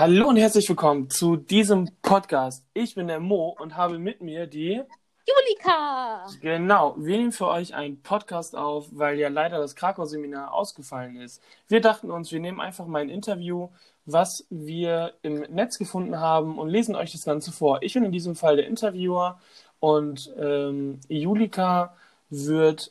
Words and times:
Hallo 0.00 0.30
und 0.30 0.36
herzlich 0.36 0.66
willkommen 0.66 1.10
zu 1.10 1.36
diesem 1.36 1.90
Podcast. 2.00 2.64
Ich 2.72 2.94
bin 2.94 3.06
der 3.06 3.20
Mo 3.20 3.54
und 3.60 3.76
habe 3.76 3.98
mit 3.98 4.22
mir 4.22 4.46
die 4.46 4.80
Julika. 5.28 6.26
Genau, 6.40 6.94
wir 6.96 7.18
nehmen 7.18 7.32
für 7.32 7.48
euch 7.48 7.74
einen 7.74 8.00
Podcast 8.00 8.56
auf, 8.56 8.86
weil 8.92 9.18
ja 9.18 9.28
leider 9.28 9.58
das 9.58 9.76
Krakau-Seminar 9.76 10.54
ausgefallen 10.54 11.16
ist. 11.16 11.42
Wir 11.68 11.82
dachten 11.82 12.10
uns, 12.10 12.32
wir 12.32 12.40
nehmen 12.40 12.62
einfach 12.62 12.86
mal 12.86 13.02
ein 13.02 13.10
Interview, 13.10 13.68
was 14.06 14.46
wir 14.48 15.12
im 15.20 15.40
Netz 15.50 15.76
gefunden 15.76 16.18
haben 16.18 16.58
und 16.58 16.70
lesen 16.70 16.96
euch 16.96 17.12
das 17.12 17.26
Ganze 17.26 17.52
vor. 17.52 17.82
Ich 17.82 17.92
bin 17.92 18.02
in 18.02 18.10
diesem 18.10 18.36
Fall 18.36 18.56
der 18.56 18.68
Interviewer 18.68 19.38
und 19.80 20.32
ähm, 20.38 21.00
Julika 21.08 21.94
wird 22.30 22.90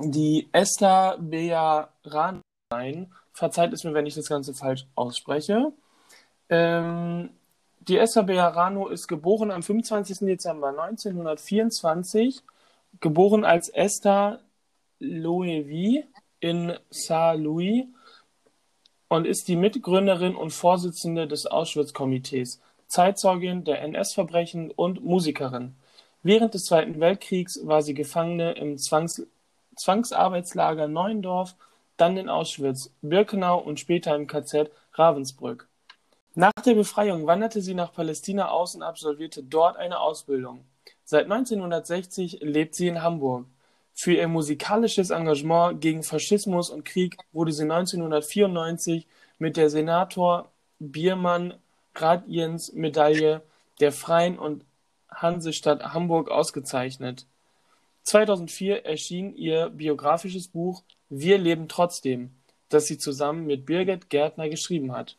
die 0.00 0.48
Esther 0.50 1.18
Bejaran 1.20 2.40
sein. 2.72 3.12
Verzeiht 3.32 3.72
es 3.72 3.84
mir, 3.84 3.94
wenn 3.94 4.06
ich 4.06 4.16
das 4.16 4.28
Ganze 4.28 4.54
falsch 4.54 4.86
ausspreche. 4.96 5.72
Ähm, 6.48 7.30
die 7.80 7.98
Esther 7.98 8.24
Bejarano 8.24 8.88
ist 8.88 9.06
geboren 9.06 9.50
am 9.50 9.62
25. 9.62 10.18
Dezember 10.20 10.68
1924, 10.68 12.42
geboren 13.00 13.44
als 13.44 13.68
Esther 13.68 14.40
Loewy 14.98 16.04
in 16.40 16.76
Saint-Louis 16.90 17.84
und 19.08 19.26
ist 19.26 19.48
die 19.48 19.56
Mitgründerin 19.56 20.34
und 20.34 20.50
Vorsitzende 20.50 21.28
des 21.28 21.46
Auschwitz-Komitees, 21.46 22.60
Zeitzeugin 22.88 23.64
der 23.64 23.82
NS-Verbrechen 23.82 24.70
und 24.70 25.04
Musikerin. 25.04 25.76
Während 26.22 26.54
des 26.54 26.64
Zweiten 26.64 26.98
Weltkriegs 26.98 27.60
war 27.64 27.82
sie 27.82 27.94
Gefangene 27.94 28.52
im 28.52 28.78
Zwangs 28.78 29.22
Zwangsarbeitslager 29.76 30.88
Neuendorf, 30.88 31.54
dann 31.98 32.16
in 32.16 32.30
Auschwitz, 32.30 32.90
Birkenau 33.02 33.58
und 33.58 33.78
später 33.78 34.16
im 34.16 34.26
KZ 34.26 34.70
Ravensbrück. 34.94 35.68
Nach 36.38 36.52
der 36.66 36.74
Befreiung 36.74 37.26
wanderte 37.26 37.62
sie 37.62 37.72
nach 37.72 37.94
Palästina 37.94 38.50
aus 38.50 38.74
und 38.74 38.82
absolvierte 38.82 39.42
dort 39.42 39.78
eine 39.78 40.00
Ausbildung. 40.00 40.66
Seit 41.02 41.24
1960 41.24 42.40
lebt 42.42 42.74
sie 42.74 42.88
in 42.88 43.02
Hamburg. 43.02 43.46
Für 43.94 44.12
ihr 44.12 44.28
musikalisches 44.28 45.08
Engagement 45.08 45.80
gegen 45.80 46.02
Faschismus 46.02 46.68
und 46.68 46.84
Krieg 46.84 47.16
wurde 47.32 47.52
sie 47.52 47.62
1994 47.62 49.06
mit 49.38 49.56
der 49.56 49.70
Senator 49.70 50.52
Biermann 50.78 51.54
Gradiens 51.94 52.70
Medaille 52.74 53.40
der 53.80 53.92
Freien 53.92 54.38
und 54.38 54.62
Hansestadt 55.08 55.94
Hamburg 55.94 56.30
ausgezeichnet. 56.30 57.24
2004 58.02 58.84
erschien 58.84 59.34
ihr 59.34 59.70
biografisches 59.70 60.48
Buch 60.48 60.82
Wir 61.08 61.38
leben 61.38 61.66
trotzdem, 61.66 62.36
das 62.68 62.88
sie 62.88 62.98
zusammen 62.98 63.46
mit 63.46 63.64
Birgit 63.64 64.10
Gärtner 64.10 64.50
geschrieben 64.50 64.92
hat. 64.92 65.16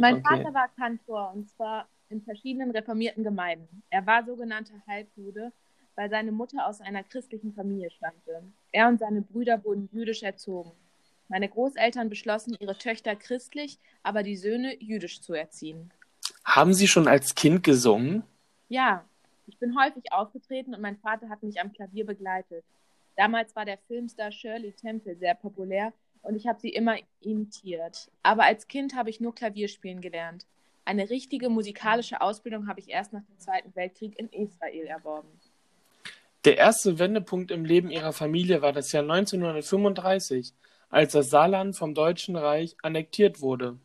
Mein 0.00 0.16
okay. 0.16 0.24
Vater 0.28 0.54
war 0.54 0.68
Kantor 0.76 1.32
und 1.34 1.48
zwar 1.50 1.88
in 2.08 2.22
verschiedenen 2.22 2.70
reformierten 2.70 3.24
Gemeinden. 3.24 3.82
Er 3.90 4.06
war 4.06 4.24
sogenannter 4.24 4.74
Halbjude, 4.86 5.52
weil 5.96 6.10
seine 6.10 6.32
Mutter 6.32 6.66
aus 6.66 6.80
einer 6.80 7.02
christlichen 7.02 7.52
Familie 7.54 7.90
stammte. 7.90 8.42
Er 8.72 8.88
und 8.88 8.98
seine 8.98 9.22
Brüder 9.22 9.64
wurden 9.64 9.88
jüdisch 9.92 10.22
erzogen. 10.22 10.72
Meine 11.28 11.48
Großeltern 11.48 12.10
beschlossen, 12.10 12.56
ihre 12.60 12.76
Töchter 12.76 13.16
christlich, 13.16 13.78
aber 14.02 14.22
die 14.22 14.36
Söhne 14.36 14.76
jüdisch 14.82 15.20
zu 15.20 15.32
erziehen. 15.32 15.90
Haben 16.44 16.74
Sie 16.74 16.86
schon 16.86 17.08
als 17.08 17.34
Kind 17.34 17.62
gesungen? 17.62 18.22
Ja, 18.68 19.04
ich 19.46 19.58
bin 19.58 19.78
häufig 19.78 20.12
aufgetreten 20.12 20.74
und 20.74 20.80
mein 20.80 20.98
Vater 20.98 21.28
hat 21.28 21.42
mich 21.42 21.60
am 21.60 21.72
Klavier 21.72 22.04
begleitet. 22.04 22.64
Damals 23.16 23.54
war 23.56 23.64
der 23.64 23.78
Filmstar 23.86 24.32
Shirley 24.32 24.72
Temple 24.72 25.16
sehr 25.16 25.34
populär 25.34 25.92
und 26.24 26.36
ich 26.36 26.46
habe 26.46 26.60
sie 26.60 26.70
immer 26.70 26.96
imitiert. 27.20 28.10
Aber 28.22 28.44
als 28.44 28.66
Kind 28.66 28.94
habe 28.94 29.10
ich 29.10 29.20
nur 29.20 29.34
Klavierspielen 29.34 30.00
gelernt. 30.00 30.46
Eine 30.84 31.08
richtige 31.08 31.48
musikalische 31.48 32.20
Ausbildung 32.20 32.66
habe 32.66 32.80
ich 32.80 32.90
erst 32.90 33.12
nach 33.12 33.22
dem 33.22 33.38
Zweiten 33.38 33.74
Weltkrieg 33.74 34.18
in 34.18 34.28
Israel 34.30 34.86
erworben. 34.86 35.28
Der 36.44 36.58
erste 36.58 36.98
Wendepunkt 36.98 37.50
im 37.50 37.64
Leben 37.64 37.90
ihrer 37.90 38.12
Familie 38.12 38.60
war 38.60 38.72
das 38.72 38.92
Jahr 38.92 39.02
1935, 39.02 40.52
als 40.90 41.12
das 41.12 41.30
Saarland 41.30 41.74
vom 41.74 41.94
Deutschen 41.94 42.36
Reich 42.36 42.76
annektiert 42.82 43.40
wurde. 43.40 43.78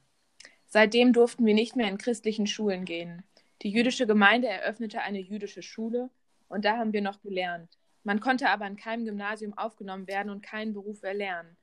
Seitdem 0.68 1.14
durften 1.14 1.46
wir 1.46 1.54
nicht 1.54 1.76
mehr 1.76 1.88
in 1.88 1.98
christlichen 1.98 2.48
Schulen 2.48 2.84
gehen. 2.84 3.24
Die 3.62 3.70
jüdische 3.70 4.06
Gemeinde 4.06 4.50
eröffnete 4.50 5.02
eine 5.02 5.20
jüdische 5.20 5.62
Schule 5.62 6.10
und 6.50 6.66
da 6.66 6.78
haben 6.78 6.94
wir 6.94 7.02
noch 7.02 7.22
gelernt. 7.22 7.78
Man 8.04 8.20
konnte 8.20 8.50
aber 8.50 8.68
in 8.68 8.76
keinem 8.76 9.06
Gymnasium 9.06 9.58
aufgenommen 9.58 10.08
werden 10.08 10.30
und 10.30 10.42
keinen 10.42 10.74
Beruf 10.74 11.04
erlernen. 11.04 11.58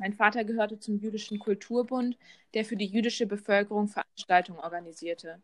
Mein 0.00 0.14
Vater 0.14 0.44
gehörte 0.44 0.78
zum 0.78 0.98
Jüdischen 0.98 1.38
Kulturbund, 1.38 2.16
der 2.54 2.64
für 2.64 2.74
die 2.74 2.86
jüdische 2.86 3.26
Bevölkerung 3.26 3.86
Veranstaltungen 3.86 4.58
organisierte. 4.58 5.42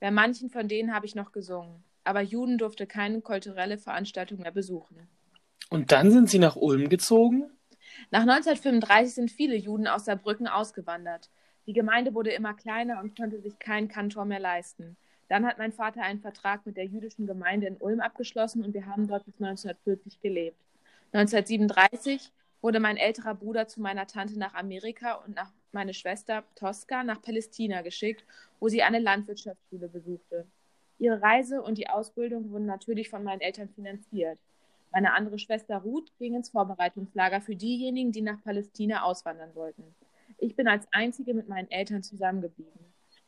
Bei 0.00 0.10
manchen 0.10 0.48
von 0.48 0.66
denen 0.66 0.94
habe 0.94 1.04
ich 1.04 1.14
noch 1.14 1.30
gesungen, 1.30 1.84
aber 2.04 2.22
Juden 2.22 2.56
durfte 2.56 2.86
keine 2.86 3.20
kulturelle 3.20 3.76
Veranstaltung 3.76 4.38
mehr 4.40 4.50
besuchen. 4.50 4.96
Und 5.68 5.92
dann 5.92 6.10
sind 6.10 6.30
Sie 6.30 6.38
nach 6.38 6.56
Ulm 6.56 6.88
gezogen? 6.88 7.50
Nach 8.10 8.22
1935 8.22 9.14
sind 9.14 9.30
viele 9.30 9.56
Juden 9.56 9.86
aus 9.86 10.06
Saarbrücken 10.06 10.48
ausgewandert. 10.48 11.28
Die 11.66 11.74
Gemeinde 11.74 12.14
wurde 12.14 12.30
immer 12.30 12.54
kleiner 12.54 13.00
und 13.02 13.14
konnte 13.14 13.38
sich 13.42 13.58
keinen 13.58 13.88
Kantor 13.88 14.24
mehr 14.24 14.40
leisten. 14.40 14.96
Dann 15.28 15.44
hat 15.44 15.58
mein 15.58 15.72
Vater 15.72 16.00
einen 16.00 16.20
Vertrag 16.20 16.64
mit 16.64 16.78
der 16.78 16.86
jüdischen 16.86 17.26
Gemeinde 17.26 17.66
in 17.66 17.76
Ulm 17.76 18.00
abgeschlossen 18.00 18.64
und 18.64 18.72
wir 18.72 18.86
haben 18.86 19.06
dort 19.06 19.26
bis 19.26 19.34
1940 19.34 20.22
gelebt. 20.22 20.56
1937 21.12 22.32
wurde 22.60 22.80
mein 22.80 22.96
älterer 22.96 23.34
Bruder 23.34 23.68
zu 23.68 23.80
meiner 23.80 24.06
Tante 24.06 24.38
nach 24.38 24.54
Amerika 24.54 25.14
und 25.14 25.34
nach 25.36 25.52
meine 25.72 25.94
Schwester 25.94 26.44
Tosca 26.54 27.04
nach 27.04 27.22
Palästina 27.22 27.82
geschickt, 27.82 28.24
wo 28.60 28.68
sie 28.68 28.82
eine 28.82 28.98
Landwirtschaftsschule 28.98 29.88
besuchte. 29.88 30.46
Ihre 30.98 31.22
Reise 31.22 31.62
und 31.62 31.78
die 31.78 31.88
Ausbildung 31.88 32.50
wurden 32.50 32.66
natürlich 32.66 33.08
von 33.08 33.22
meinen 33.22 33.40
Eltern 33.40 33.68
finanziert. 33.68 34.38
Meine 34.90 35.12
andere 35.12 35.38
Schwester 35.38 35.78
Ruth 35.78 36.10
ging 36.18 36.34
ins 36.34 36.50
Vorbereitungslager 36.50 37.40
für 37.40 37.54
diejenigen, 37.54 38.10
die 38.10 38.22
nach 38.22 38.42
Palästina 38.42 39.02
auswandern 39.02 39.54
wollten. 39.54 39.84
Ich 40.38 40.56
bin 40.56 40.66
als 40.66 40.86
einzige 40.92 41.34
mit 41.34 41.48
meinen 41.48 41.70
Eltern 41.70 42.02
zusammengeblieben. 42.02 42.72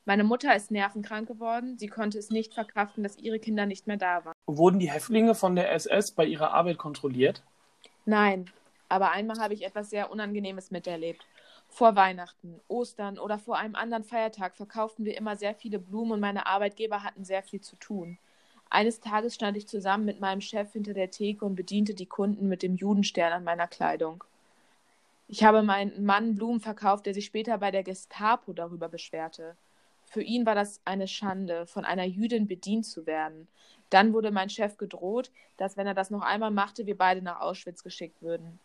Meine 0.07 0.25
Mutter 0.25 0.57
ist 0.57 0.71
nervenkrank 0.71 1.29
geworden. 1.29 1.79
Sie 1.79 1.87
konnte 1.87 2.19
es 2.19 2.31
nicht 2.31 2.55
verkraften, 2.55 3.05
dass 3.05 3.19
ihre 3.19 3.39
Kinder 3.39 3.67
nicht 3.67 3.87
mehr 3.87 3.99
da 3.99 4.25
waren. 4.25 4.35
Wurden 4.47 4.79
die 4.79 4.91
Häftlinge 4.91 5.35
von 5.35 5.55
der 5.55 5.73
SS 5.73 6.13
bei 6.13 6.25
ihrer 6.25 6.53
Arbeit 6.53 6.79
kontrolliert? 6.79 7.45
Nein, 8.07 8.51
aber 8.91 9.13
einmal 9.13 9.39
habe 9.39 9.55
ich 9.55 9.65
etwas 9.65 9.91
sehr 9.91 10.11
Unangenehmes 10.11 10.71
miterlebt. 10.71 11.25
Vor 11.69 11.95
Weihnachten, 11.97 12.61
Ostern 12.69 13.19
oder 13.19 13.39
vor 13.39 13.57
einem 13.57 13.77
anderen 13.77 14.05
Feiertag 14.05 14.57
verkauften 14.57 15.05
wir 15.05 15.17
immer 15.17 15.37
sehr 15.37 15.55
viele 15.55 15.79
Blumen 15.79 16.13
und 16.13 16.21
meine 16.21 16.47
Arbeitgeber 16.47 17.03
hatten 17.03 17.25
sehr 17.25 17.43
viel 17.43 17.61
zu 17.61 17.77
tun. 17.77 18.19
Eines 18.69 19.01
Tages 19.01 19.35
stand 19.35 19.57
ich 19.57 19.69
zusammen 19.69 20.05
mit 20.05 20.21
meinem 20.21 20.41
Chef 20.41 20.73
hinter 20.73 20.95
der 20.95 21.11
Theke 21.11 21.45
und 21.45 21.55
bediente 21.55 21.95
die 21.95 22.07
Kunden 22.07 22.49
mit 22.49 22.63
dem 22.63 22.77
Judenstern 22.77 23.33
an 23.33 23.45
meiner 23.45 23.69
Kleidung. 23.69 24.25
Ich 25.29 25.45
habe 25.45 25.63
meinen 25.63 26.05
Mann 26.05 26.35
Blumen 26.35 26.61
verkauft, 26.61 27.07
der 27.07 27.15
sich 27.15 27.27
später 27.27 27.59
bei 27.59 27.71
der 27.71 27.85
Gestapo 27.85 28.53
darüber 28.53 28.89
beschwerte. 28.89 29.57
Für 30.05 30.23
ihn 30.23 30.45
war 30.45 30.57
das 30.57 30.81
eine 30.85 31.07
Schande, 31.07 31.67
von 31.67 31.85
einer 31.85 32.05
Jüdin 32.05 32.49
bedient 32.49 32.85
zu 32.85 33.07
werden. 33.07 33.47
Dann 33.91 34.13
wurde 34.13 34.33
mein 34.33 34.51
Chef 34.51 34.77
gedroht, 34.77 35.31
dass 35.57 35.77
wenn 35.77 35.87
er 35.87 35.95
das 35.95 36.11
noch 36.11 36.23
einmal 36.23 36.51
machte, 36.51 36.87
wir 36.87 36.99
beide 36.99 37.23
nach 37.23 37.41
Auschwitz 37.41 37.85
geschickt 37.85 38.21
würden. 38.23 38.59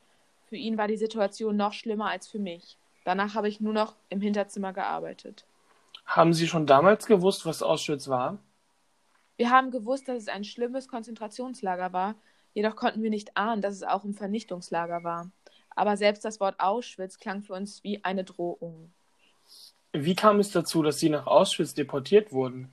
Für 0.56 0.60
ihn 0.60 0.78
war 0.78 0.88
die 0.88 0.96
Situation 0.96 1.58
noch 1.58 1.74
schlimmer 1.74 2.10
als 2.10 2.30
für 2.30 2.40
mich. 2.40 2.78
Danach 3.04 3.36
habe 3.36 3.50
ich 3.50 3.60
nur 3.60 3.74
noch 3.74 3.98
im 4.08 4.22
Hinterzimmer 4.22 4.72
gearbeitet. 4.72 5.44
Haben 6.06 6.32
Sie 6.32 6.48
schon 6.48 6.66
damals 6.66 7.08
gewusst, 7.08 7.46
was 7.46 7.62
Auschwitz 7.62 8.08
war? 8.08 8.38
Wir 9.36 9.50
haben 9.50 9.70
gewusst, 9.70 10.08
dass 10.08 10.16
es 10.16 10.28
ein 10.30 10.46
schlimmes 10.46 10.88
Konzentrationslager 10.88 11.92
war, 11.92 12.16
jedoch 12.54 12.78
konnten 12.78 13.04
wir 13.04 13.10
nicht 13.10 13.36
ahnen, 13.36 13.62
dass 13.62 13.76
es 13.76 13.84
auch 13.84 14.06
ein 14.06 14.14
Vernichtungslager 14.14 15.04
war. 15.04 15.30
Aber 15.72 15.98
selbst 15.98 16.24
das 16.24 16.40
Wort 16.40 16.58
Auschwitz 16.62 17.20
klang 17.20 17.44
für 17.44 17.52
uns 17.52 17.84
wie 17.84 18.02
eine 18.06 18.24
Drohung. 18.24 18.94
Wie 19.92 20.16
kam 20.16 20.40
es 20.40 20.52
dazu, 20.52 20.84
dass 20.84 21.00
Sie 21.00 21.10
nach 21.10 21.28
Auschwitz 21.28 21.74
deportiert 21.74 22.32
wurden? 22.32 22.72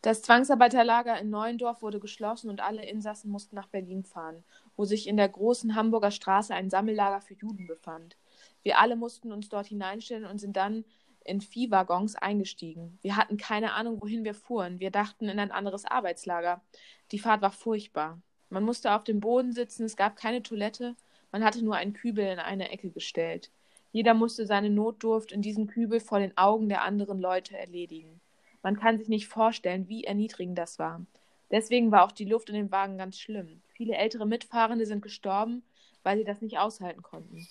Das 0.00 0.22
Zwangsarbeiterlager 0.22 1.18
in 1.18 1.28
Neuendorf 1.28 1.82
wurde 1.82 1.98
geschlossen 1.98 2.50
und 2.50 2.60
alle 2.60 2.84
Insassen 2.88 3.30
mussten 3.30 3.56
nach 3.56 3.66
Berlin 3.66 4.04
fahren, 4.04 4.44
wo 4.76 4.84
sich 4.84 5.08
in 5.08 5.16
der 5.16 5.28
großen 5.28 5.74
Hamburger 5.74 6.12
Straße 6.12 6.54
ein 6.54 6.70
Sammellager 6.70 7.20
für 7.20 7.34
Juden 7.34 7.66
befand. 7.66 8.16
Wir 8.62 8.78
alle 8.78 8.94
mussten 8.94 9.32
uns 9.32 9.48
dort 9.48 9.66
hineinstellen 9.66 10.24
und 10.24 10.38
sind 10.38 10.56
dann 10.56 10.84
in 11.24 11.40
Viehwaggons 11.40 12.14
eingestiegen. 12.14 12.98
Wir 13.02 13.16
hatten 13.16 13.36
keine 13.38 13.72
Ahnung, 13.72 14.00
wohin 14.00 14.24
wir 14.24 14.34
fuhren. 14.34 14.78
Wir 14.78 14.92
dachten 14.92 15.28
in 15.28 15.40
ein 15.40 15.50
anderes 15.50 15.84
Arbeitslager. 15.84 16.62
Die 17.10 17.18
Fahrt 17.18 17.42
war 17.42 17.50
furchtbar. 17.50 18.20
Man 18.50 18.62
musste 18.62 18.92
auf 18.92 19.04
dem 19.04 19.20
Boden 19.20 19.52
sitzen, 19.52 19.84
es 19.84 19.96
gab 19.96 20.16
keine 20.16 20.42
Toilette, 20.42 20.96
man 21.32 21.44
hatte 21.44 21.62
nur 21.62 21.74
einen 21.76 21.92
Kübel 21.92 22.24
in 22.24 22.38
eine 22.38 22.70
Ecke 22.70 22.90
gestellt. 22.90 23.50
Jeder 23.92 24.14
musste 24.14 24.46
seine 24.46 24.70
Notdurft 24.70 25.32
in 25.32 25.42
diesem 25.42 25.66
Kübel 25.66 26.00
vor 26.00 26.18
den 26.18 26.36
Augen 26.38 26.68
der 26.68 26.82
anderen 26.82 27.18
Leute 27.18 27.58
erledigen. 27.58 28.20
Man 28.62 28.76
kann 28.78 28.98
sich 28.98 29.08
nicht 29.08 29.28
vorstellen, 29.28 29.88
wie 29.88 30.04
erniedrigend 30.04 30.58
das 30.58 30.78
war. 30.78 31.04
Deswegen 31.50 31.90
war 31.92 32.04
auch 32.04 32.12
die 32.12 32.24
Luft 32.26 32.48
in 32.50 32.54
dem 32.56 32.70
Wagen 32.72 32.98
ganz 32.98 33.18
schlimm. 33.18 33.62
Viele 33.74 33.94
ältere 33.96 34.26
Mitfahrende 34.26 34.86
sind 34.86 35.02
gestorben, 35.02 35.62
weil 36.02 36.18
sie 36.18 36.24
das 36.24 36.40
nicht 36.42 36.58
aushalten 36.58 37.02
konnten. 37.02 37.48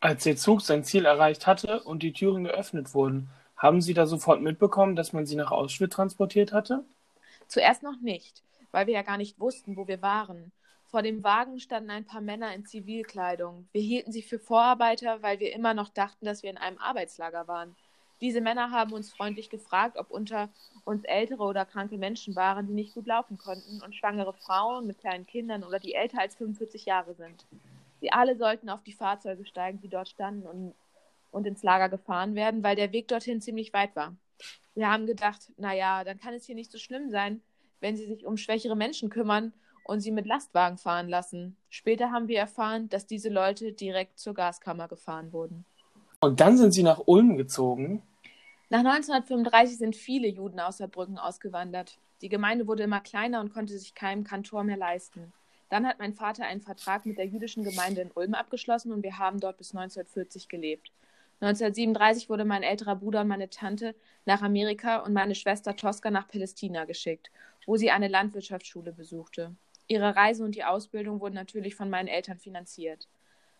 Als 0.00 0.22
der 0.24 0.36
Zug 0.36 0.60
sein 0.62 0.84
Ziel 0.84 1.04
erreicht 1.04 1.46
hatte 1.48 1.82
und 1.82 2.02
die 2.04 2.12
Türen 2.12 2.44
geöffnet 2.44 2.94
wurden, 2.94 3.30
Haben 3.56 3.80
Sie 3.80 3.94
da 3.94 4.06
sofort 4.06 4.42
mitbekommen, 4.42 4.96
dass 4.96 5.12
man 5.12 5.26
Sie 5.26 5.36
nach 5.36 5.50
Auschwitz 5.50 5.94
transportiert 5.94 6.52
hatte? 6.52 6.84
Zuerst 7.48 7.82
noch 7.82 8.00
nicht, 8.00 8.42
weil 8.72 8.86
wir 8.86 8.94
ja 8.94 9.02
gar 9.02 9.16
nicht 9.16 9.38
wussten, 9.40 9.76
wo 9.76 9.88
wir 9.88 10.02
waren. 10.02 10.52
Vor 10.86 11.02
dem 11.02 11.24
Wagen 11.24 11.58
standen 11.60 11.90
ein 11.90 12.04
paar 12.06 12.20
Männer 12.20 12.54
in 12.54 12.66
Zivilkleidung. 12.66 13.68
Wir 13.72 13.82
hielten 13.82 14.12
sie 14.12 14.22
für 14.22 14.38
Vorarbeiter, 14.38 15.22
weil 15.22 15.40
wir 15.40 15.52
immer 15.54 15.74
noch 15.74 15.88
dachten, 15.88 16.26
dass 16.26 16.42
wir 16.42 16.50
in 16.50 16.58
einem 16.58 16.78
Arbeitslager 16.78 17.48
waren. 17.48 17.76
Diese 18.20 18.40
Männer 18.40 18.70
haben 18.70 18.92
uns 18.92 19.12
freundlich 19.12 19.50
gefragt, 19.50 19.96
ob 19.98 20.10
unter 20.10 20.48
uns 20.84 21.04
ältere 21.04 21.42
oder 21.42 21.64
kranke 21.64 21.98
Menschen 21.98 22.36
waren, 22.36 22.66
die 22.66 22.72
nicht 22.72 22.94
gut 22.94 23.06
laufen 23.06 23.38
konnten, 23.38 23.82
und 23.82 23.94
schwangere 23.94 24.32
Frauen 24.32 24.86
mit 24.86 24.98
kleinen 24.98 25.26
Kindern 25.26 25.64
oder 25.64 25.78
die 25.78 25.94
älter 25.94 26.20
als 26.20 26.36
45 26.36 26.84
Jahre 26.86 27.14
sind. 27.14 27.46
Sie 28.00 28.12
alle 28.12 28.36
sollten 28.36 28.68
auf 28.68 28.82
die 28.82 28.92
Fahrzeuge 28.92 29.46
steigen, 29.46 29.80
die 29.80 29.88
dort 29.88 30.08
standen 30.08 30.46
und, 30.46 30.74
und 31.30 31.46
ins 31.46 31.62
Lager 31.62 31.88
gefahren 31.88 32.34
werden, 32.34 32.62
weil 32.62 32.76
der 32.76 32.92
Weg 32.92 33.08
dorthin 33.08 33.40
ziemlich 33.40 33.72
weit 33.72 33.96
war. 33.96 34.14
Wir 34.74 34.90
haben 34.90 35.06
gedacht, 35.06 35.52
naja, 35.56 36.04
dann 36.04 36.18
kann 36.18 36.34
es 36.34 36.44
hier 36.44 36.54
nicht 36.54 36.70
so 36.70 36.78
schlimm 36.78 37.10
sein, 37.10 37.40
wenn 37.80 37.96
sie 37.96 38.06
sich 38.06 38.26
um 38.26 38.36
schwächere 38.36 38.76
Menschen 38.76 39.08
kümmern 39.08 39.52
und 39.84 40.00
sie 40.00 40.10
mit 40.10 40.26
Lastwagen 40.26 40.78
fahren 40.78 41.08
lassen. 41.08 41.56
Später 41.68 42.10
haben 42.10 42.28
wir 42.28 42.38
erfahren, 42.38 42.88
dass 42.88 43.06
diese 43.06 43.28
Leute 43.28 43.72
direkt 43.72 44.18
zur 44.18 44.34
Gaskammer 44.34 44.88
gefahren 44.88 45.32
wurden. 45.32 45.64
Und 46.24 46.40
dann 46.40 46.56
sind 46.56 46.72
sie 46.72 46.82
nach 46.82 47.02
Ulm 47.04 47.36
gezogen? 47.36 48.02
Nach 48.70 48.78
1935 48.78 49.76
sind 49.76 49.94
viele 49.94 50.26
Juden 50.26 50.58
aus 50.58 50.78
Saarbrücken 50.78 51.18
ausgewandert. 51.18 51.98
Die 52.22 52.30
Gemeinde 52.30 52.66
wurde 52.66 52.82
immer 52.82 53.00
kleiner 53.00 53.40
und 53.40 53.52
konnte 53.52 53.78
sich 53.78 53.94
keinen 53.94 54.24
Kantor 54.24 54.64
mehr 54.64 54.78
leisten. 54.78 55.32
Dann 55.68 55.86
hat 55.86 55.98
mein 55.98 56.14
Vater 56.14 56.46
einen 56.46 56.62
Vertrag 56.62 57.04
mit 57.04 57.18
der 57.18 57.26
jüdischen 57.26 57.62
Gemeinde 57.62 58.00
in 58.00 58.10
Ulm 58.14 58.32
abgeschlossen 58.32 58.92
und 58.92 59.02
wir 59.02 59.18
haben 59.18 59.38
dort 59.38 59.58
bis 59.58 59.74
1940 59.74 60.48
gelebt. 60.48 60.90
1937 61.40 62.30
wurde 62.30 62.46
mein 62.46 62.62
älterer 62.62 62.96
Bruder 62.96 63.20
und 63.20 63.28
meine 63.28 63.50
Tante 63.50 63.94
nach 64.24 64.40
Amerika 64.40 64.98
und 64.98 65.12
meine 65.12 65.34
Schwester 65.34 65.76
Tosca 65.76 66.10
nach 66.10 66.28
Palästina 66.28 66.86
geschickt, 66.86 67.30
wo 67.66 67.76
sie 67.76 67.90
eine 67.90 68.08
Landwirtschaftsschule 68.08 68.92
besuchte. 68.92 69.54
Ihre 69.88 70.16
Reise 70.16 70.42
und 70.42 70.54
die 70.54 70.64
Ausbildung 70.64 71.20
wurden 71.20 71.34
natürlich 71.34 71.74
von 71.74 71.90
meinen 71.90 72.08
Eltern 72.08 72.38
finanziert. 72.38 73.08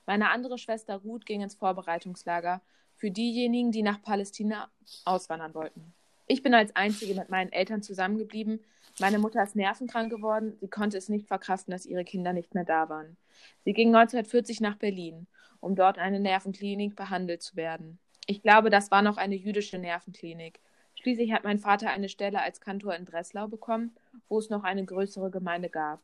Meine 0.07 0.31
andere 0.31 0.59
Schwester 0.59 0.97
Ruth 0.97 1.27
ging 1.27 1.43
ins 1.43 1.55
Vorbereitungslager 1.55 2.61
für 2.97 3.11
diejenigen, 3.11 3.73
die 3.73 3.83
nach 3.83 4.03
Palästina 4.03 4.71
auswandern 5.05 5.55
wollten. 5.55 5.95
Ich 6.27 6.43
bin 6.43 6.55
als 6.55 6.75
Einzige 6.75 7.15
mit 7.15 7.29
meinen 7.29 7.53
Eltern 7.53 7.83
zusammengeblieben. 7.83 8.61
Meine 8.99 9.19
Mutter 9.19 9.43
ist 9.43 9.57
nervenkrank 9.57 10.11
geworden. 10.11 10.57
Sie 10.61 10.69
konnte 10.69 10.97
es 10.97 11.09
nicht 11.09 11.27
verkraften, 11.27 11.73
dass 11.73 11.85
ihre 11.85 12.05
Kinder 12.05 12.33
nicht 12.33 12.55
mehr 12.55 12.65
da 12.65 12.89
waren. 12.89 13.17
Sie 13.65 13.73
ging 13.73 13.89
1940 13.89 14.61
nach 14.61 14.77
Berlin, 14.77 15.27
um 15.61 15.75
dort 15.75 15.99
eine 15.99 16.21
Nervenklinik 16.21 16.97
behandelt 16.97 17.43
zu 17.43 17.57
werden. 17.57 17.99
Ich 18.27 18.43
glaube, 18.43 18.71
das 18.71 18.91
war 18.91 19.03
noch 19.03 19.19
eine 19.19 19.35
jüdische 19.35 19.79
Nervenklinik. 19.79 20.61
Schließlich 20.95 21.33
hat 21.33 21.45
mein 21.45 21.59
Vater 21.59 21.91
eine 21.91 22.09
Stelle 22.09 22.41
als 22.41 22.61
Kantor 22.61 22.95
in 22.95 23.05
Breslau 23.05 23.49
bekommen, 23.49 23.95
wo 24.29 24.39
es 24.39 24.49
noch 24.49 24.65
eine 24.65 24.85
größere 24.85 25.31
Gemeinde 25.31 25.69
gab. 25.69 26.01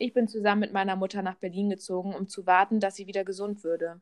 Ich 0.00 0.12
bin 0.12 0.28
zusammen 0.28 0.60
mit 0.60 0.72
meiner 0.72 0.94
Mutter 0.94 1.22
nach 1.22 1.34
Berlin 1.34 1.70
gezogen, 1.70 2.14
um 2.14 2.28
zu 2.28 2.46
warten, 2.46 2.78
dass 2.78 2.94
sie 2.94 3.08
wieder 3.08 3.24
gesund 3.24 3.64
würde. 3.64 4.00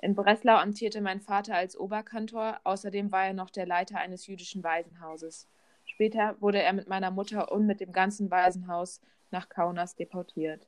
In 0.00 0.14
Breslau 0.14 0.56
amtierte 0.56 1.02
mein 1.02 1.20
Vater 1.20 1.54
als 1.54 1.78
Oberkantor, 1.78 2.60
außerdem 2.64 3.12
war 3.12 3.26
er 3.26 3.34
noch 3.34 3.50
der 3.50 3.66
Leiter 3.66 3.98
eines 3.98 4.26
jüdischen 4.26 4.64
Waisenhauses. 4.64 5.46
Später 5.84 6.36
wurde 6.40 6.62
er 6.62 6.72
mit 6.72 6.88
meiner 6.88 7.10
Mutter 7.10 7.52
und 7.52 7.66
mit 7.66 7.80
dem 7.80 7.92
ganzen 7.92 8.30
Waisenhaus 8.30 9.02
nach 9.30 9.50
Kaunas 9.50 9.94
deportiert. 9.96 10.66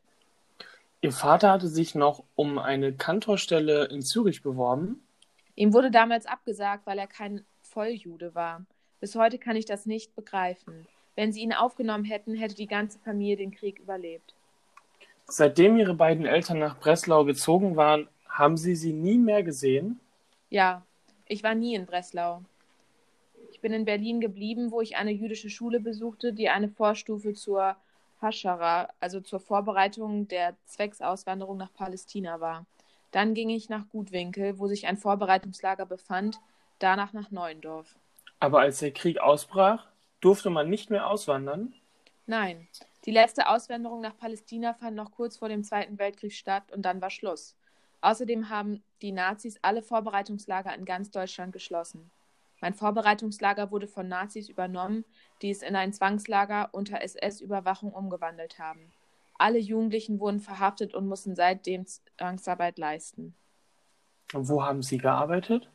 Ihr 1.00 1.12
Vater 1.12 1.52
hatte 1.52 1.68
sich 1.68 1.94
noch 1.94 2.24
um 2.34 2.58
eine 2.58 2.92
Kantorstelle 2.92 3.86
in 3.86 4.02
Zürich 4.02 4.42
beworben? 4.42 5.02
Ihm 5.54 5.72
wurde 5.72 5.90
damals 5.90 6.26
abgesagt, 6.26 6.86
weil 6.86 6.98
er 6.98 7.06
kein 7.06 7.46
Volljude 7.62 8.34
war. 8.34 8.66
Bis 9.00 9.14
heute 9.16 9.38
kann 9.38 9.56
ich 9.56 9.64
das 9.64 9.86
nicht 9.86 10.14
begreifen. 10.14 10.86
Wenn 11.14 11.32
sie 11.32 11.40
ihn 11.40 11.54
aufgenommen 11.54 12.04
hätten, 12.04 12.34
hätte 12.34 12.54
die 12.54 12.66
ganze 12.66 12.98
Familie 12.98 13.36
den 13.36 13.52
Krieg 13.52 13.78
überlebt. 13.78 14.35
Seitdem 15.28 15.76
Ihre 15.76 15.94
beiden 15.94 16.24
Eltern 16.24 16.60
nach 16.60 16.78
Breslau 16.78 17.24
gezogen 17.24 17.76
waren, 17.76 18.08
haben 18.28 18.56
Sie 18.56 18.76
sie 18.76 18.92
nie 18.92 19.18
mehr 19.18 19.42
gesehen? 19.42 19.98
Ja, 20.50 20.82
ich 21.26 21.42
war 21.42 21.54
nie 21.54 21.74
in 21.74 21.86
Breslau. 21.86 22.42
Ich 23.50 23.60
bin 23.60 23.72
in 23.72 23.84
Berlin 23.84 24.20
geblieben, 24.20 24.70
wo 24.70 24.80
ich 24.80 24.96
eine 24.96 25.10
jüdische 25.10 25.50
Schule 25.50 25.80
besuchte, 25.80 26.32
die 26.32 26.48
eine 26.48 26.68
Vorstufe 26.68 27.34
zur 27.34 27.76
Haschara, 28.22 28.88
also 29.00 29.20
zur 29.20 29.40
Vorbereitung 29.40 30.28
der 30.28 30.54
Zwecksauswanderung 30.66 31.56
nach 31.56 31.72
Palästina 31.74 32.40
war. 32.40 32.64
Dann 33.10 33.34
ging 33.34 33.50
ich 33.50 33.68
nach 33.68 33.88
Gutwinkel, 33.88 34.58
wo 34.58 34.68
sich 34.68 34.86
ein 34.86 34.96
Vorbereitungslager 34.96 35.86
befand, 35.86 36.38
danach 36.78 37.12
nach 37.12 37.30
Neuendorf. 37.30 37.96
Aber 38.38 38.60
als 38.60 38.78
der 38.78 38.92
Krieg 38.92 39.18
ausbrach, 39.18 39.86
durfte 40.20 40.50
man 40.50 40.68
nicht 40.68 40.90
mehr 40.90 41.08
auswandern? 41.08 41.74
Nein, 42.26 42.66
die 43.04 43.12
letzte 43.12 43.48
Auswanderung 43.48 44.00
nach 44.00 44.16
Palästina 44.16 44.74
fand 44.74 44.96
noch 44.96 45.12
kurz 45.12 45.36
vor 45.36 45.48
dem 45.48 45.62
Zweiten 45.62 45.98
Weltkrieg 45.98 46.32
statt 46.32 46.72
und 46.72 46.82
dann 46.82 47.00
war 47.00 47.10
Schluss. 47.10 47.56
Außerdem 48.00 48.50
haben 48.50 48.82
die 49.00 49.12
Nazis 49.12 49.58
alle 49.62 49.82
Vorbereitungslager 49.82 50.74
in 50.74 50.84
ganz 50.84 51.10
Deutschland 51.10 51.52
geschlossen. 51.52 52.10
Mein 52.60 52.74
Vorbereitungslager 52.74 53.70
wurde 53.70 53.86
von 53.86 54.08
Nazis 54.08 54.48
übernommen, 54.48 55.04
die 55.40 55.50
es 55.50 55.62
in 55.62 55.76
ein 55.76 55.92
Zwangslager 55.92 56.70
unter 56.72 57.00
SS-Überwachung 57.02 57.92
umgewandelt 57.92 58.58
haben. 58.58 58.92
Alle 59.38 59.58
Jugendlichen 59.58 60.18
wurden 60.18 60.40
verhaftet 60.40 60.94
und 60.94 61.06
mussten 61.06 61.36
seitdem 61.36 61.86
Zwangsarbeit 61.86 62.78
leisten. 62.78 63.34
Und 64.32 64.48
wo 64.48 64.64
haben 64.64 64.82
Sie 64.82 64.98
gearbeitet? 64.98 65.70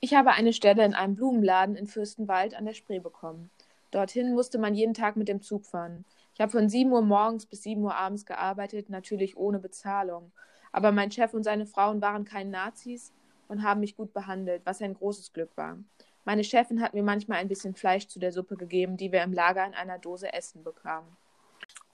Ich 0.00 0.14
habe 0.14 0.32
eine 0.32 0.52
Stelle 0.52 0.84
in 0.84 0.94
einem 0.94 1.16
Blumenladen 1.16 1.76
in 1.76 1.86
Fürstenwald 1.86 2.54
an 2.54 2.64
der 2.64 2.74
Spree 2.74 3.00
bekommen. 3.00 3.50
Dorthin 3.94 4.34
musste 4.34 4.58
man 4.58 4.74
jeden 4.74 4.92
Tag 4.92 5.14
mit 5.14 5.28
dem 5.28 5.40
Zug 5.40 5.66
fahren. 5.66 6.04
Ich 6.34 6.40
habe 6.40 6.50
von 6.50 6.68
7 6.68 6.90
Uhr 6.90 7.02
morgens 7.02 7.46
bis 7.46 7.62
7 7.62 7.80
Uhr 7.80 7.94
abends 7.94 8.26
gearbeitet, 8.26 8.90
natürlich 8.90 9.36
ohne 9.36 9.60
Bezahlung. 9.60 10.32
Aber 10.72 10.90
mein 10.90 11.12
Chef 11.12 11.32
und 11.32 11.44
seine 11.44 11.64
Frauen 11.64 12.02
waren 12.02 12.24
keine 12.24 12.50
Nazis 12.50 13.12
und 13.46 13.62
haben 13.62 13.78
mich 13.78 13.96
gut 13.96 14.12
behandelt, 14.12 14.62
was 14.64 14.82
ein 14.82 14.94
großes 14.94 15.32
Glück 15.32 15.56
war. 15.56 15.78
Meine 16.24 16.42
Chefin 16.42 16.80
hat 16.80 16.94
mir 16.94 17.04
manchmal 17.04 17.38
ein 17.38 17.46
bisschen 17.46 17.74
Fleisch 17.74 18.08
zu 18.08 18.18
der 18.18 18.32
Suppe 18.32 18.56
gegeben, 18.56 18.96
die 18.96 19.12
wir 19.12 19.22
im 19.22 19.32
Lager 19.32 19.64
in 19.64 19.74
einer 19.74 20.00
Dose 20.00 20.32
essen 20.32 20.64
bekamen. 20.64 21.08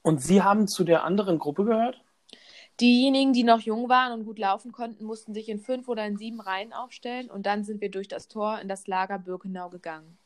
Und 0.00 0.22
Sie 0.22 0.42
haben 0.42 0.68
zu 0.68 0.84
der 0.84 1.04
anderen 1.04 1.38
Gruppe 1.38 1.64
gehört? 1.66 2.02
Diejenigen, 2.80 3.34
die 3.34 3.44
noch 3.44 3.60
jung 3.60 3.90
waren 3.90 4.18
und 4.18 4.24
gut 4.24 4.38
laufen 4.38 4.72
konnten, 4.72 5.04
mussten 5.04 5.34
sich 5.34 5.50
in 5.50 5.58
fünf 5.58 5.86
oder 5.86 6.06
in 6.06 6.16
sieben 6.16 6.40
Reihen 6.40 6.72
aufstellen 6.72 7.30
und 7.30 7.44
dann 7.44 7.62
sind 7.62 7.82
wir 7.82 7.90
durch 7.90 8.08
das 8.08 8.26
Tor 8.28 8.58
in 8.58 8.68
das 8.68 8.86
Lager 8.86 9.18
Birkenau 9.18 9.68
gegangen. 9.68 10.16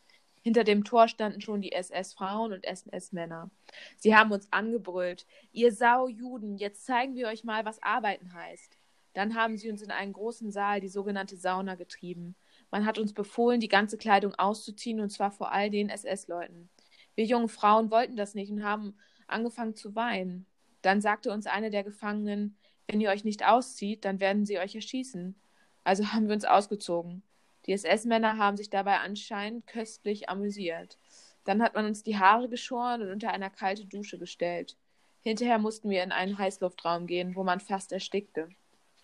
Hinter 0.44 0.62
dem 0.62 0.84
Tor 0.84 1.08
standen 1.08 1.40
schon 1.40 1.62
die 1.62 1.72
SS-Frauen 1.72 2.52
und 2.52 2.64
SS-Männer. 2.64 3.50
Sie 3.96 4.14
haben 4.14 4.30
uns 4.30 4.46
angebrüllt. 4.52 5.26
Ihr 5.52 5.72
Sau-Juden, 5.72 6.58
jetzt 6.58 6.84
zeigen 6.84 7.14
wir 7.14 7.28
euch 7.28 7.44
mal, 7.44 7.64
was 7.64 7.82
Arbeiten 7.82 8.34
heißt. 8.34 8.76
Dann 9.14 9.36
haben 9.36 9.56
sie 9.56 9.70
uns 9.70 9.80
in 9.80 9.90
einen 9.90 10.12
großen 10.12 10.52
Saal, 10.52 10.82
die 10.82 10.88
sogenannte 10.88 11.38
Sauna, 11.38 11.76
getrieben. 11.76 12.36
Man 12.70 12.84
hat 12.84 12.98
uns 12.98 13.14
befohlen, 13.14 13.58
die 13.58 13.68
ganze 13.68 13.96
Kleidung 13.96 14.34
auszuziehen, 14.34 15.00
und 15.00 15.08
zwar 15.08 15.30
vor 15.30 15.50
all 15.50 15.70
den 15.70 15.88
SS-Leuten. 15.88 16.68
Wir 17.14 17.24
jungen 17.24 17.48
Frauen 17.48 17.90
wollten 17.90 18.16
das 18.16 18.34
nicht 18.34 18.52
und 18.52 18.64
haben 18.64 18.98
angefangen 19.26 19.74
zu 19.74 19.94
weinen. 19.94 20.44
Dann 20.82 21.00
sagte 21.00 21.32
uns 21.32 21.46
eine 21.46 21.70
der 21.70 21.84
Gefangenen, 21.84 22.58
wenn 22.86 23.00
ihr 23.00 23.08
euch 23.08 23.24
nicht 23.24 23.46
auszieht, 23.46 24.04
dann 24.04 24.20
werden 24.20 24.44
sie 24.44 24.58
euch 24.58 24.74
erschießen. 24.74 25.36
Also 25.84 26.12
haben 26.12 26.26
wir 26.26 26.34
uns 26.34 26.44
ausgezogen. 26.44 27.22
Die 27.66 27.73
SS-Männer 27.73 28.37
haben 28.37 28.56
sich 28.56 28.68
dabei 28.68 28.99
anscheinend 28.99 29.66
köstlich 29.66 30.28
amüsiert. 30.28 30.99
Dann 31.44 31.62
hat 31.62 31.75
man 31.75 31.87
uns 31.87 32.02
die 32.02 32.18
Haare 32.18 32.49
geschoren 32.49 33.02
und 33.02 33.11
unter 33.11 33.30
einer 33.30 33.50
kalten 33.50 33.88
Dusche 33.88 34.18
gestellt. 34.18 34.76
Hinterher 35.23 35.59
mussten 35.59 35.88
wir 35.88 36.02
in 36.02 36.12
einen 36.12 36.37
Heißluftraum 36.37 37.06
gehen, 37.06 37.35
wo 37.35 37.44
man 37.44 37.61
fast 37.61 37.92
erstickte. 37.92 38.49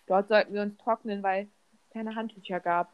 Dort 0.05 0.27
sollten 0.27 0.53
wir 0.53 0.61
uns 0.61 0.77
trocknen, 0.77 1.23
weil 1.23 1.43
es 1.43 1.89
keine 1.93 2.15
Handtücher 2.15 2.59
gab. 2.59 2.93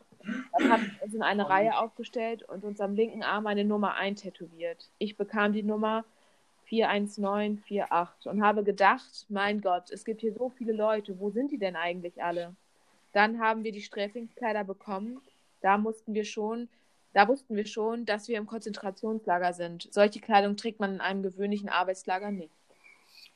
Dann 0.58 0.72
hat 0.72 0.80
man 0.80 0.98
uns 1.02 1.14
in 1.14 1.22
eine 1.22 1.50
Reihe 1.50 1.78
aufgestellt 1.78 2.44
und 2.44 2.64
uns 2.64 2.80
am 2.80 2.96
linken 2.96 3.24
Arm 3.24 3.48
eine 3.48 3.66
Nummer 3.66 3.96
eintätowiert. 3.96 4.90
Ich 4.98 5.18
bekam 5.18 5.52
die 5.54 5.64
Nummer 5.64 6.06
41948 6.70 8.32
und 8.32 8.44
habe 8.44 8.64
gedacht, 8.64 9.26
mein 9.30 9.62
Gott, 9.62 9.92
es 9.92 10.06
gibt 10.06 10.22
hier 10.22 10.34
so 10.34 10.50
viele 10.50 10.74
Leute, 10.74 11.20
wo 11.20 11.30
sind 11.30 11.52
die 11.52 11.58
denn 11.58 11.76
eigentlich 11.76 12.24
alle? 12.24 12.56
Dann 13.14 13.40
haben 13.40 13.64
wir 13.64 13.72
die 13.72 13.82
Sträflingskleider 13.82 14.64
bekommen 14.64 15.22
da 15.62 15.78
mussten 15.78 16.14
wir 16.14 16.26
schon, 16.26 16.70
da 17.14 17.28
wussten 17.28 17.56
wir 17.56 17.66
schon, 17.66 18.06
dass 18.06 18.28
wir 18.28 18.38
im 18.38 18.46
Konzentrationslager 18.46 19.54
sind. 19.54 19.88
Solche 19.92 20.20
Kleidung 20.20 20.58
trägt 20.58 20.80
man 20.80 20.96
in 20.96 21.02
einem 21.02 21.24
gewöhnlichen 21.24 21.70
Arbeitslager 21.70 22.32
nicht. 22.32 22.54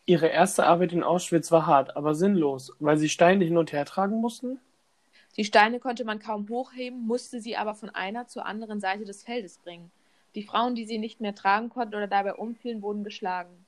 Ihre 0.06 0.28
erste 0.28 0.66
Arbeit 0.66 0.94
in 0.94 1.04
Auschwitz 1.04 1.51
war 1.51 1.68
hart, 1.68 1.96
aber 1.96 2.16
sinnlos, 2.16 2.74
weil 2.80 2.98
Sie 2.98 3.10
Steine 3.10 3.46
hin 3.46 3.58
und 3.58 3.72
her 3.72 3.86
tragen 3.86 4.20
mussten? 4.20 4.60
Die 5.38 5.46
Steine 5.46 5.80
konnte 5.80 6.04
man 6.04 6.20
kaum 6.20 6.50
hochheben, 6.50 7.08
musste 7.08 7.40
sie 7.40 7.56
aber 7.56 7.74
von 7.74 7.90
einer 7.90 8.28
zur 8.28 8.46
anderen 8.46 8.82
Seite 8.82 9.06
des 9.06 9.24
Feldes 9.24 9.60
bringen. 9.60 9.92
Die 10.36 10.44
Frauen, 10.44 10.75
die 10.75 10.86
sie 10.86 10.98
nicht 10.98 11.22
mehr 11.22 11.36
tragen 11.36 11.70
konnten 11.70 11.96
oder 11.96 12.08
dabei 12.08 12.34
umfielen, 12.34 12.82
wurden 12.82 13.04
geschlagen. 13.04 13.66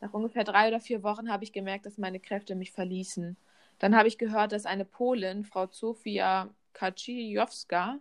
Nach 0.00 0.12
ungefähr 0.12 0.44
drei 0.44 0.68
oder 0.68 0.80
vier 0.80 1.02
Wochen 1.02 1.30
habe 1.30 1.44
ich 1.44 1.52
gemerkt, 1.52 1.86
dass 1.86 1.98
meine 1.98 2.20
Kräfte 2.20 2.54
mich 2.54 2.72
verließen. 2.72 3.36
Dann 3.78 3.96
habe 3.96 4.08
ich 4.08 4.18
gehört, 4.18 4.52
dass 4.52 4.66
eine 4.66 4.84
Polin, 4.84 5.44
Frau 5.44 5.66
Zofia 5.66 6.50
Kaczijowska 6.76 7.98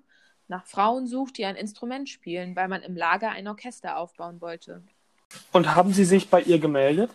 nach 0.47 0.65
Frauen 0.65 1.07
sucht, 1.07 1.37
die 1.37 1.45
ein 1.45 1.55
Instrument 1.55 2.09
spielen, 2.09 2.55
weil 2.55 2.67
man 2.67 2.81
im 2.83 2.95
Lager 2.95 3.31
ein 3.31 3.47
Orchester 3.47 3.97
aufbauen 3.97 4.41
wollte. 4.41 4.81
Und 5.51 5.75
haben 5.75 5.93
Sie 5.93 6.05
sich 6.05 6.29
bei 6.29 6.41
ihr 6.41 6.59
gemeldet? 6.59 7.09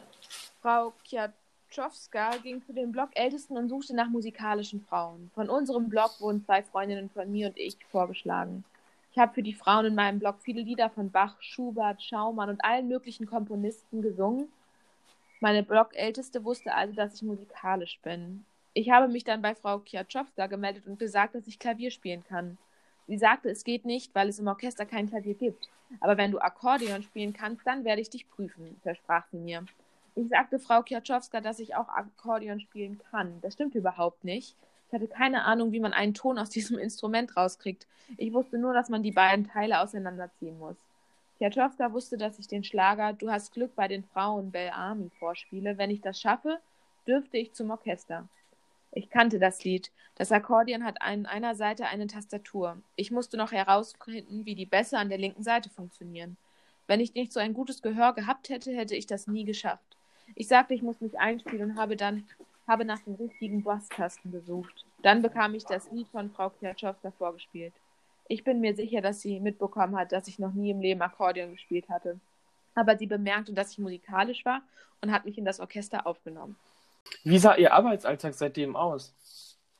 Frau 0.62 0.92
Kwiatkowska 1.08 2.36
ging 2.42 2.64
zu 2.64 2.72
den 2.72 2.92
Blockältesten 2.92 3.56
und 3.56 3.68
suchte 3.68 3.94
nach 3.94 4.08
musikalischen 4.08 4.84
Frauen. 4.88 5.30
Von 5.34 5.48
unserem 5.48 5.88
Block 5.88 6.20
wurden 6.20 6.44
zwei 6.44 6.62
Freundinnen 6.62 7.10
von 7.10 7.30
mir 7.30 7.48
und 7.48 7.58
ich 7.58 7.76
vorgeschlagen. 7.90 8.64
Ich 9.12 9.18
habe 9.18 9.34
für 9.34 9.42
die 9.42 9.54
Frauen 9.54 9.86
in 9.86 9.94
meinem 9.94 10.18
Blog 10.18 10.36
viele 10.40 10.62
Lieder 10.62 10.88
von 10.90 11.10
Bach, 11.10 11.36
Schubert, 11.40 12.02
Schaumann 12.02 12.48
und 12.48 12.64
allen 12.64 12.88
möglichen 12.88 13.26
Komponisten 13.26 14.02
gesungen. 14.02 14.48
Meine 15.40 15.62
Blockälteste 15.62 16.44
wusste 16.44 16.74
also, 16.74 16.94
dass 16.94 17.14
ich 17.14 17.22
musikalisch 17.22 17.98
bin. 18.02 18.44
Ich 18.80 18.88
habe 18.88 19.08
mich 19.08 19.25
dann 19.25 19.42
bei 19.42 19.54
Frau 19.54 19.80
Kwiatkowska 19.80 20.46
gemeldet 20.46 20.87
und 20.87 20.99
gesagt, 20.99 21.34
dass 21.34 21.46
ich 21.46 21.58
Klavier 21.58 21.90
spielen 21.90 22.25
kann. 22.25 22.56
Sie 23.08 23.18
sagte, 23.18 23.50
es 23.50 23.62
geht 23.62 23.84
nicht, 23.84 24.14
weil 24.14 24.30
es 24.30 24.38
im 24.38 24.46
Orchester 24.46 24.87
kein 24.87 25.10
Klavier 25.10 25.34
gibt. 25.34 25.68
Aber 26.00 26.16
wenn 26.16 26.30
du 26.30 26.38
Akkordeon 26.38 27.02
spielen 27.02 27.34
kannst, 27.34 27.66
dann 27.66 27.84
werde 27.84 28.00
ich 28.00 28.08
dich 28.08 28.30
prüfen, 28.30 28.80
versprach 28.82 29.26
sie 29.30 29.37
mir. 29.37 29.66
Ich 30.14 30.30
sagte 30.30 30.58
Frau 30.58 30.82
Kwiatkowska, 30.82 31.42
dass 31.42 31.58
ich 31.58 31.75
auch 31.75 31.90
Akkordeon 31.90 32.58
spielen 32.58 32.99
kann. 33.10 33.38
Das 33.42 33.52
stimmt 33.52 33.75
überhaupt 33.75 34.25
nicht. 34.25 34.56
Ich 34.88 34.94
hatte 34.94 35.08
keine 35.08 35.44
Ahnung, 35.44 35.72
wie 35.72 35.80
man 35.80 35.92
einen 35.92 36.14
Ton 36.14 36.38
aus 36.38 36.49
diesem 36.58 36.78
Instrument 36.78 37.37
rauskriegt. 37.37 37.87
Ich 38.16 38.32
wusste 38.32 38.56
nur, 38.56 38.72
dass 38.72 38.88
man 38.88 39.02
die 39.02 39.12
beiden 39.12 39.46
Teile 39.46 39.80
auseinanderziehen 39.80 40.58
muss. 40.58 40.76
Kwiatkowska 41.37 41.92
wusste, 41.92 42.16
dass 42.16 42.38
ich 42.38 42.49
den 42.49 42.64
Schlager 42.64 43.12
Du 43.12 43.30
hast 43.30 43.52
Glück 43.52 43.75
bei 43.76 43.88
den 43.88 44.04
Frauen 44.04 44.50
Bell 44.50 44.70
Army 44.70 45.10
vorspiele. 45.18 45.76
Wenn 45.76 45.90
ich 45.90 46.00
das 46.00 46.18
schaffe, 46.18 46.60
dürfte 47.06 47.37
ich 47.37 47.52
zum 47.52 47.70
Orchester. 47.70 48.26
Ich 48.92 49.11
kannte 49.11 49.38
das 49.38 49.64
Lied. 49.64 49.90
Das 50.16 50.32
Akkordeon 50.32 50.85
hat 50.85 51.00
an 51.00 51.26
einer 51.26 51.54
Seite 51.54 51.87
eine 51.87 52.06
Tastatur. 52.06 52.82
Ich 52.97 53.11
musste 53.11 53.37
noch 53.37 53.52
herausfinden, 53.52 54.44
wie 54.44 54.54
die 54.54 54.66
Bässe 54.66 54.99
an 54.99 55.09
der 55.09 55.18
linken 55.18 55.42
Seite 55.42 55.70
funktionieren. 55.70 56.37
Wenn 56.87 57.00
ich 57.00 57.14
nicht 57.14 57.32
so 57.32 57.40
ein 57.40 57.54
gutes 57.54 57.82
Gehör 57.82 58.14
gehabt 58.14 58.49
hätte, 58.49 58.73
hätte 58.73 58.97
ich 58.97 59.06
das 59.06 59.28
nie 59.28 59.44
geschafft. 59.44 59.97
Ich 60.35 60.49
sagte, 60.49 60.75
ich 60.75 60.82
muss 60.82 61.00
mich 61.00 61.18
einspielen 61.18 61.70
und 61.70 61.78
habe 61.78 61.97
dann 61.97 62.25
habe 62.70 62.85
nach 62.85 63.00
den 63.00 63.16
richtigen 63.16 63.64
Basstasten 63.64 64.30
gesucht. 64.30 64.85
Dann 65.02 65.23
bekam 65.23 65.54
ich 65.54 65.64
das 65.64 65.90
Lied 65.90 66.06
von 66.09 66.30
Frau 66.30 66.50
Kwiatkowska 66.50 67.11
vorgespielt. 67.11 67.75
Ich 68.28 68.44
bin 68.44 68.61
mir 68.61 68.76
sicher, 68.76 69.00
dass 69.00 69.20
sie 69.20 69.40
mitbekommen 69.40 69.97
hat, 69.97 70.12
dass 70.12 70.28
ich 70.28 70.38
noch 70.38 70.52
nie 70.52 70.70
im 70.70 70.80
Leben 70.80 71.02
Akkordeon 71.02 71.52
gespielt 71.52 71.88
hatte. 71.88 72.20
Aber 72.76 72.97
sie 72.97 73.06
bemerkte, 73.06 73.52
dass 73.52 73.73
ich 73.73 73.78
musikalisch 73.78 74.44
war 74.44 74.62
und 75.00 75.11
hat 75.11 75.25
mich 75.25 75.37
in 75.37 75.44
das 75.44 75.59
Orchester 75.59 76.06
aufgenommen. 76.06 76.56
Wie 77.24 77.38
sah 77.38 77.56
Ihr 77.56 77.72
Arbeitsalltag 77.72 78.34
seitdem 78.34 78.76
aus? 78.76 79.14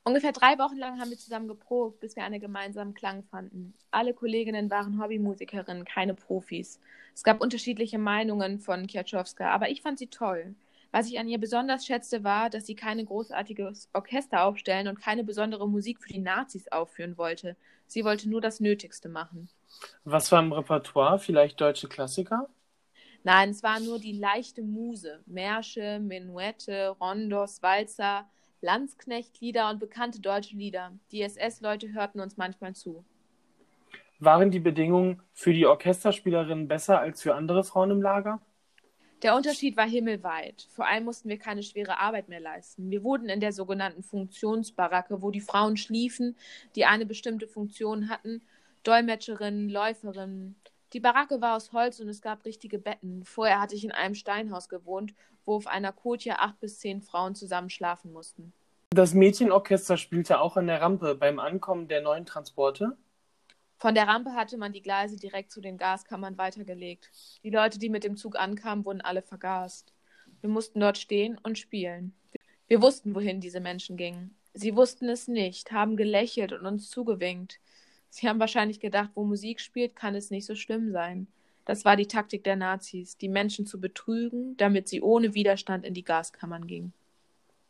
Ungefähr 0.03 0.31
drei 0.31 0.57
Wochen 0.57 0.77
lang 0.77 0.99
haben 0.99 1.11
wir 1.11 1.17
zusammen 1.17 1.47
geprobt, 1.47 1.99
bis 1.99 2.15
wir 2.15 2.23
einen 2.23 2.39
gemeinsamen 2.39 2.95
Klang 2.95 3.23
fanden. 3.23 3.75
Alle 3.91 4.15
Kolleginnen 4.15 4.71
waren 4.71 4.99
Hobbymusikerinnen, 5.01 5.85
keine 5.85 6.15
Profis. 6.15 6.79
Es 7.13 7.23
gab 7.23 7.39
unterschiedliche 7.39 7.99
Meinungen 7.99 8.59
von 8.59 8.87
Kwiatkowska, 8.87 9.51
aber 9.51 9.69
ich 9.69 9.81
fand 9.83 9.99
sie 9.99 10.07
toll. 10.07 10.55
Was 10.91 11.07
ich 11.07 11.19
an 11.19 11.27
ihr 11.27 11.37
besonders 11.39 11.85
schätzte, 11.85 12.23
war, 12.23 12.49
dass 12.49 12.65
sie 12.65 12.75
kein 12.75 13.05
großartiges 13.05 13.89
Orchester 13.93 14.43
aufstellen 14.43 14.87
und 14.87 14.99
keine 14.99 15.23
besondere 15.23 15.69
Musik 15.69 16.01
für 16.01 16.11
die 16.11 16.19
Nazis 16.19 16.67
aufführen 16.71 17.17
wollte. 17.17 17.55
Sie 17.85 18.03
wollte 18.03 18.29
nur 18.29 18.41
das 18.41 18.59
Nötigste 18.59 19.07
machen. 19.07 19.49
Was 20.03 20.31
war 20.31 20.41
im 20.41 20.51
Repertoire? 20.51 21.19
Vielleicht 21.19 21.61
deutsche 21.61 21.87
Klassiker? 21.87 22.49
Nein, 23.23 23.49
es 23.49 23.61
war 23.61 23.79
nur 23.79 23.99
die 23.99 24.13
leichte 24.13 24.63
Muse. 24.63 25.21
Märsche, 25.25 25.99
Menuette, 25.99 26.95
Rondos, 26.99 27.61
Walzer, 27.61 28.27
Landsknechtlieder 28.61 29.69
und 29.69 29.79
bekannte 29.79 30.21
deutsche 30.21 30.55
Lieder. 30.55 30.91
Die 31.11 31.21
SS-Leute 31.21 31.93
hörten 31.93 32.19
uns 32.19 32.37
manchmal 32.37 32.73
zu. 32.73 33.03
Waren 34.19 34.51
die 34.51 34.59
Bedingungen 34.59 35.21
für 35.33 35.53
die 35.53 35.65
Orchesterspielerinnen 35.65 36.67
besser 36.67 36.99
als 36.99 37.21
für 37.21 37.35
andere 37.35 37.63
Frauen 37.63 37.91
im 37.91 38.01
Lager? 38.01 38.39
Der 39.23 39.35
Unterschied 39.35 39.77
war 39.77 39.87
himmelweit. 39.87 40.67
Vor 40.71 40.87
allem 40.87 41.05
mussten 41.05 41.29
wir 41.29 41.37
keine 41.37 41.61
schwere 41.61 41.99
Arbeit 41.99 42.27
mehr 42.27 42.39
leisten. 42.39 42.89
Wir 42.89 43.03
wurden 43.03 43.29
in 43.29 43.39
der 43.39 43.53
sogenannten 43.53 44.01
Funktionsbaracke, 44.01 45.21
wo 45.21 45.29
die 45.29 45.41
Frauen 45.41 45.77
schliefen, 45.77 46.35
die 46.75 46.85
eine 46.85 47.05
bestimmte 47.05 47.47
Funktion 47.47 48.09
hatten, 48.09 48.41
Dolmetscherinnen, 48.83 49.69
Läuferinnen. 49.69 50.55
Die 50.93 50.99
Baracke 50.99 51.39
war 51.39 51.55
aus 51.55 51.71
Holz 51.71 51.99
und 51.99 52.09
es 52.09 52.21
gab 52.21 52.43
richtige 52.43 52.77
Betten. 52.77 53.23
Vorher 53.23 53.61
hatte 53.61 53.75
ich 53.75 53.85
in 53.85 53.91
einem 53.91 54.15
Steinhaus 54.15 54.67
gewohnt, 54.67 55.13
wo 55.45 55.55
auf 55.55 55.67
einer 55.67 55.93
Kotje 55.93 56.39
acht 56.39 56.59
bis 56.59 56.79
zehn 56.79 57.01
Frauen 57.01 57.33
zusammen 57.33 57.69
schlafen 57.69 58.11
mussten. 58.11 58.51
Das 58.89 59.13
Mädchenorchester 59.13 59.95
spielte 59.95 60.41
auch 60.41 60.57
an 60.57 60.67
der 60.67 60.81
Rampe 60.81 61.15
beim 61.15 61.39
Ankommen 61.39 61.87
der 61.87 62.01
neuen 62.01 62.25
Transporte? 62.25 62.97
Von 63.77 63.95
der 63.95 64.07
Rampe 64.07 64.33
hatte 64.33 64.57
man 64.57 64.73
die 64.73 64.81
Gleise 64.81 65.15
direkt 65.15 65.51
zu 65.51 65.61
den 65.61 65.77
Gaskammern 65.77 66.37
weitergelegt. 66.37 67.09
Die 67.43 67.49
Leute, 67.49 67.79
die 67.79 67.89
mit 67.89 68.03
dem 68.03 68.17
Zug 68.17 68.37
ankamen, 68.37 68.85
wurden 68.85 69.01
alle 69.01 69.21
vergast. 69.21 69.93
Wir 70.41 70.49
mussten 70.49 70.81
dort 70.81 70.97
stehen 70.97 71.39
und 71.41 71.57
spielen. 71.57 72.13
Wir 72.67 72.81
wussten, 72.81 73.15
wohin 73.15 73.39
diese 73.39 73.61
Menschen 73.61 73.95
gingen. 73.95 74.35
Sie 74.53 74.75
wussten 74.75 75.07
es 75.07 75.29
nicht, 75.29 75.71
haben 75.71 75.95
gelächelt 75.95 76.51
und 76.51 76.65
uns 76.65 76.89
zugewinkt. 76.89 77.59
Sie 78.11 78.27
haben 78.27 78.39
wahrscheinlich 78.39 78.79
gedacht, 78.79 79.09
wo 79.15 79.23
Musik 79.23 79.61
spielt, 79.61 79.95
kann 79.95 80.15
es 80.15 80.29
nicht 80.29 80.45
so 80.45 80.53
schlimm 80.53 80.91
sein. 80.91 81.27
Das 81.65 81.85
war 81.85 81.95
die 81.95 82.07
Taktik 82.07 82.43
der 82.43 82.57
Nazis, 82.57 83.17
die 83.17 83.29
Menschen 83.29 83.65
zu 83.65 83.79
betrügen, 83.79 84.57
damit 84.57 84.89
sie 84.89 85.01
ohne 85.01 85.33
Widerstand 85.33 85.85
in 85.85 85.93
die 85.93 86.03
Gaskammern 86.03 86.67
gingen. 86.67 86.93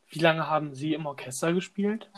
Wie 0.09 0.19
lange 0.19 0.47
haben 0.49 0.73
Sie 0.73 0.93
im 0.93 1.05
Orchester 1.05 1.53
gespielt? 1.53 2.09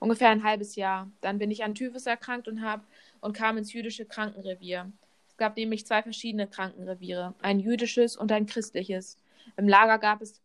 Ungefähr 0.00 0.30
ein 0.30 0.42
halbes 0.42 0.74
Jahr. 0.74 1.08
Dann 1.20 1.38
bin 1.38 1.50
ich 1.52 1.62
an 1.62 1.76
Typhus 1.76 2.06
erkrankt 2.06 2.48
und 2.48 2.62
habe 2.62 2.82
und 3.20 3.34
kam 3.34 3.56
ins 3.56 3.72
jüdische 3.72 4.04
Krankenrevier. 4.04 4.90
Es 5.28 5.36
gab 5.36 5.56
nämlich 5.56 5.86
zwei 5.86 6.02
verschiedene 6.02 6.48
Krankenreviere, 6.48 7.34
ein 7.40 7.60
jüdisches 7.60 8.16
und 8.16 8.32
ein 8.32 8.46
christliches. 8.46 9.16
Im 9.56 9.68
Lager 9.68 9.98
gab 9.98 10.20
es 10.20 10.40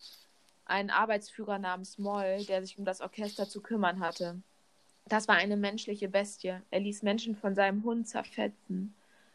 einen 0.65 0.91
Arbeitsführer 0.91 1.57
namens 1.57 1.97
Moll, 1.97 2.45
der 2.47 2.61
sich 2.61 2.77
um 2.77 2.85
das 2.85 3.01
Orchester 3.01 3.49
zu 3.49 3.61
kümmern 3.61 3.99
hatte. 3.99 4.39
Das 5.07 5.27
war 5.27 5.35
eine 5.35 5.55
menschliche 5.55 6.09
Bestie. 6.09 6.55
Er 6.69 6.79
ließ 6.79 7.01
Menschen 7.03 7.35
von 7.35 7.55
seinem 7.55 7.83
Hund 7.83 8.07
zerfetzen. 8.07 8.93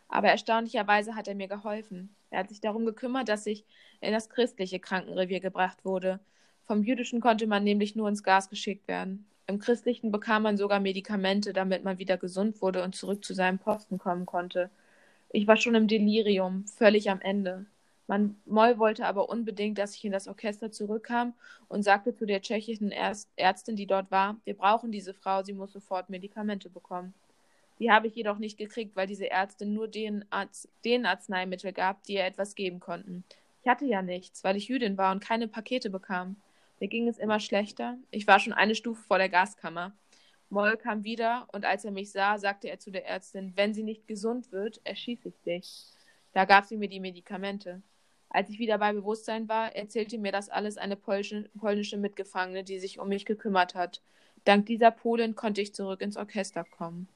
Aber 0.08 0.28
erstaunlicherweise 0.28 1.14
hat 1.14 1.28
er 1.28 1.34
mir 1.34 1.48
geholfen. 1.48 2.14
Er 2.30 2.40
hat 2.40 2.50
sich 2.50 2.60
darum 2.60 2.84
gekümmert, 2.84 3.28
dass 3.28 3.46
ich 3.46 3.64
in 4.00 4.12
das 4.12 4.28
christliche 4.28 4.80
Krankenrevier 4.80 5.40
gebracht 5.40 5.84
wurde. 5.84 6.20
Vom 6.66 6.82
jüdischen 6.82 7.20
konnte 7.20 7.46
man 7.46 7.64
nämlich 7.64 7.96
nur 7.96 8.08
ins 8.08 8.22
Gas 8.22 8.50
geschickt 8.50 8.86
werden. 8.88 9.26
Im 9.46 9.58
Christlichen 9.58 10.12
bekam 10.12 10.42
man 10.42 10.56
sogar 10.56 10.80
Medikamente, 10.80 11.52
damit 11.52 11.84
man 11.84 11.98
wieder 11.98 12.18
gesund 12.18 12.60
wurde 12.60 12.82
und 12.82 12.94
zurück 12.94 13.24
zu 13.24 13.34
seinem 13.34 13.58
Posten 13.58 13.98
kommen 13.98 14.26
konnte. 14.26 14.70
Ich 15.30 15.46
war 15.46 15.56
schon 15.56 15.74
im 15.74 15.88
Delirium, 15.88 16.66
völlig 16.66 17.10
am 17.10 17.20
Ende. 17.20 17.64
Man, 18.12 18.36
Moll 18.44 18.78
wollte 18.78 19.06
aber 19.06 19.30
unbedingt, 19.30 19.78
dass 19.78 19.96
ich 19.96 20.04
in 20.04 20.12
das 20.12 20.28
Orchester 20.28 20.70
zurückkam 20.70 21.32
und 21.68 21.82
sagte 21.82 22.14
zu 22.14 22.26
der 22.26 22.42
tschechischen 22.42 22.92
Ärztin, 22.92 23.74
die 23.74 23.86
dort 23.86 24.10
war, 24.10 24.36
wir 24.44 24.54
brauchen 24.54 24.92
diese 24.92 25.14
Frau, 25.14 25.42
sie 25.42 25.54
muss 25.54 25.72
sofort 25.72 26.10
Medikamente 26.10 26.68
bekommen. 26.68 27.14
Die 27.78 27.90
habe 27.90 28.08
ich 28.08 28.14
jedoch 28.14 28.36
nicht 28.36 28.58
gekriegt, 28.58 28.96
weil 28.96 29.06
diese 29.06 29.30
Ärztin 29.30 29.72
nur 29.72 29.88
den, 29.88 30.26
Arzt, 30.28 30.68
den 30.84 31.06
Arzneimittel 31.06 31.72
gab, 31.72 32.02
die 32.02 32.16
ihr 32.16 32.26
etwas 32.26 32.54
geben 32.54 32.80
konnten. 32.80 33.24
Ich 33.62 33.68
hatte 33.70 33.86
ja 33.86 34.02
nichts, 34.02 34.44
weil 34.44 34.58
ich 34.58 34.68
Jüdin 34.68 34.98
war 34.98 35.12
und 35.12 35.24
keine 35.24 35.48
Pakete 35.48 35.88
bekam. 35.88 36.36
Mir 36.80 36.88
ging 36.88 37.08
es 37.08 37.16
immer 37.16 37.40
schlechter. 37.40 37.96
Ich 38.10 38.26
war 38.26 38.40
schon 38.40 38.52
eine 38.52 38.74
Stufe 38.74 39.02
vor 39.04 39.16
der 39.16 39.30
Gaskammer. 39.30 39.96
Moll 40.50 40.76
kam 40.76 41.02
wieder 41.02 41.48
und 41.50 41.64
als 41.64 41.86
er 41.86 41.92
mich 41.92 42.12
sah, 42.12 42.36
sagte 42.36 42.68
er 42.68 42.78
zu 42.78 42.90
der 42.90 43.06
Ärztin, 43.06 43.54
wenn 43.56 43.72
sie 43.72 43.82
nicht 43.82 44.06
gesund 44.06 44.52
wird, 44.52 44.82
erschieße 44.84 45.28
ich 45.30 45.40
dich. 45.46 45.86
Da 46.34 46.44
gab 46.44 46.66
sie 46.66 46.76
mir 46.76 46.90
die 46.90 47.00
Medikamente. 47.00 47.80
Als 48.34 48.48
ich 48.48 48.58
wieder 48.58 48.78
bei 48.78 48.94
Bewusstsein 48.94 49.46
war, 49.46 49.76
erzählte 49.76 50.16
mir 50.16 50.32
das 50.32 50.48
alles 50.48 50.78
eine 50.78 50.96
polnische, 50.96 51.50
polnische 51.58 51.98
Mitgefangene, 51.98 52.64
die 52.64 52.78
sich 52.78 52.98
um 52.98 53.08
mich 53.08 53.26
gekümmert 53.26 53.74
hat. 53.74 54.00
Dank 54.44 54.64
dieser 54.64 54.90
Polin 54.90 55.34
konnte 55.34 55.60
ich 55.60 55.74
zurück 55.74 56.00
ins 56.00 56.16
Orchester 56.16 56.64
kommen. 56.64 57.08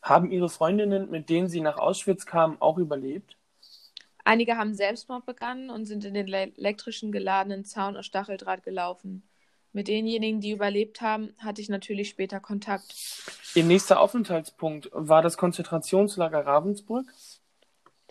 Haben 0.00 0.30
Ihre 0.30 0.48
Freundinnen, 0.48 1.10
mit 1.10 1.28
denen 1.28 1.48
Sie 1.48 1.60
nach 1.60 1.76
Auschwitz 1.76 2.24
kamen, 2.24 2.56
auch 2.58 2.78
überlebt? 2.78 3.36
Einige 4.24 4.56
haben 4.56 4.72
Selbstmord 4.72 5.26
begangen 5.26 5.68
und 5.68 5.84
sind 5.84 6.06
in 6.06 6.14
den 6.14 6.26
elektrischen 6.26 7.12
geladenen 7.12 7.66
Zaun 7.66 7.98
aus 7.98 8.06
Stacheldraht 8.06 8.62
gelaufen. 8.62 9.22
Mit 9.72 9.88
denjenigen, 9.88 10.40
die 10.40 10.52
überlebt 10.52 11.02
haben, 11.02 11.34
hatte 11.38 11.60
ich 11.60 11.68
natürlich 11.68 12.08
später 12.08 12.40
Kontakt. 12.40 12.94
Ihr 13.54 13.64
nächster 13.64 14.00
Aufenthaltspunkt 14.00 14.88
war 14.92 15.20
das 15.20 15.36
Konzentrationslager 15.36 16.46
Ravensbrück? 16.46 17.06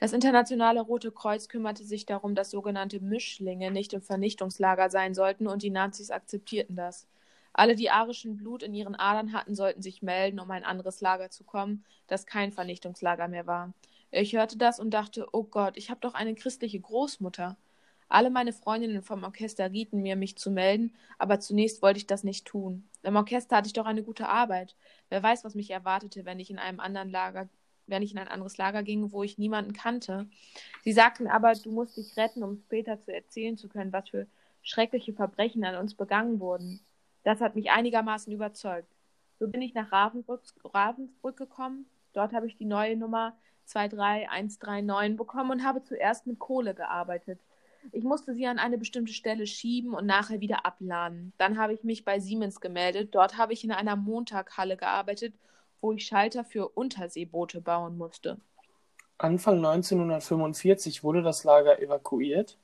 Das 0.02 0.14
Internationale 0.14 0.80
Rote 0.80 1.12
Kreuz 1.12 1.50
kümmerte 1.50 1.84
sich 1.84 2.06
darum, 2.06 2.34
dass 2.34 2.52
sogenannte 2.52 3.02
Mischlinge 3.02 3.70
nicht 3.70 3.92
im 3.92 4.02
Vernichtungslager 4.02 4.90
sein 4.90 5.14
sollten 5.14 5.46
und 5.46 5.62
die 5.62 5.72
Nazis 5.72 6.10
akzeptierten 6.10 6.78
das. 6.78 7.06
Alle, 7.52 7.76
die 7.76 7.90
arischen 7.90 8.38
Blut 8.38 8.64
in 8.64 8.74
ihren 8.74 8.96
Adern 8.96 9.34
hatten, 9.34 9.56
sollten 9.56 9.82
sich 9.82 10.02
melden, 10.02 10.40
um 10.40 10.50
ein 10.52 10.64
anderes 10.64 11.02
Lager 11.02 11.32
zu 11.32 11.44
kommen, 11.44 11.84
das 12.08 12.26
kein 12.26 12.54
Vernichtungslager 12.54 13.28
mehr 13.28 13.46
war. 13.46 13.74
Ich 14.10 14.34
hörte 14.34 14.58
das 14.58 14.80
und 14.80 14.92
dachte, 14.92 15.28
oh 15.34 15.44
Gott, 15.44 15.76
ich 15.76 15.90
habe 15.90 16.00
doch 16.00 16.14
eine 16.14 16.34
christliche 16.34 16.80
Großmutter. 16.80 17.58
Alle 18.08 18.30
meine 18.30 18.54
Freundinnen 18.54 19.02
vom 19.04 19.26
Orchester 19.26 19.70
rieten 19.70 20.02
mir, 20.02 20.16
mich 20.16 20.38
zu 20.38 20.50
melden, 20.50 20.94
aber 21.18 21.42
zunächst 21.42 21.82
wollte 21.82 21.98
ich 21.98 22.08
das 22.08 22.24
nicht 22.24 22.46
tun. 22.46 22.88
Im 23.04 23.18
Orchester 23.18 23.58
hatte 23.58 23.68
ich 23.68 23.74
doch 23.74 23.86
eine 23.86 24.04
gute 24.04 24.30
Arbeit. 24.30 24.78
Wer 25.10 25.22
weiß, 25.22 25.44
was 25.44 25.56
mich 25.56 25.72
erwartete, 25.72 26.24
wenn 26.24 26.40
ich 26.40 26.50
in 26.50 26.58
einem 26.58 26.80
anderen 26.80 27.10
Lager, 27.10 27.50
wenn 27.90 28.04
ich 28.04 28.12
in 28.12 28.18
ein 28.18 28.28
anderes 28.28 28.58
Lager 28.58 28.84
ging, 28.84 29.12
wo 29.12 29.24
ich 29.24 29.38
niemanden 29.38 29.74
kannte. 29.74 30.28
Sie 30.84 30.94
sagten 30.94 31.28
aber, 31.28 31.54
du 31.54 31.72
musst 31.72 31.98
dich 31.98 32.16
retten, 32.18 32.44
um 32.44 32.58
später 32.58 33.00
zu 33.00 33.14
erzählen 33.14 33.58
zu 33.58 33.70
können, 33.70 33.94
was 33.94 34.10
für 34.10 34.28
schreckliche 34.62 35.14
Verbrechen 35.14 35.64
an 35.64 35.76
uns 35.76 35.96
begangen 35.96 36.40
wurden. 36.40 36.82
Das 37.24 37.42
hat 37.42 37.56
mich 37.56 37.72
einigermaßen 37.72 38.32
überzeugt. 38.32 38.92
So 39.40 39.48
bin 39.48 39.62
ich 39.62 39.74
nach 39.74 39.92
Ravensbrück, 39.92 40.42
Ravensbrück 40.64 41.38
gekommen. 41.38 41.86
Dort 42.14 42.34
habe 42.34 42.48
ich 42.48 42.58
die 42.58 42.66
neue 42.66 42.98
Nummer 42.98 43.38
23139 43.66 45.18
bekommen 45.18 45.52
und 45.52 45.64
habe 45.64 45.84
zuerst 45.84 46.28
mit 46.28 46.40
Kohle 46.40 46.74
gearbeitet. 46.74 47.40
Ich 47.92 48.04
musste 48.04 48.34
sie 48.34 48.46
an 48.46 48.60
eine 48.60 48.78
bestimmte 48.78 49.14
Stelle 49.14 49.48
schieben 49.48 49.94
und 49.94 50.06
nachher 50.06 50.42
wieder 50.42 50.66
abladen. 50.66 51.34
Dann 51.38 51.58
habe 51.58 51.74
ich 51.74 51.84
mich 51.84 52.04
bei 52.04 52.20
Siemens 52.20 52.60
gemeldet. 52.60 53.16
Dort 53.16 53.38
habe 53.38 53.54
ich 53.54 53.64
in 53.64 53.72
einer 53.72 53.96
Montaghalle 53.96 54.76
gearbeitet, 54.76 55.34
wo 55.82 55.94
ich 55.94 56.06
Schalter 56.06 56.44
für 56.44 56.70
Unterseeboote 56.70 57.62
bauen 57.62 57.98
musste. 57.98 58.40
Anfang 59.18 59.58
1945 59.58 61.04
wurde 61.04 61.22
das 61.22 61.44
Lager 61.44 61.82
evakuiert. 61.82 62.58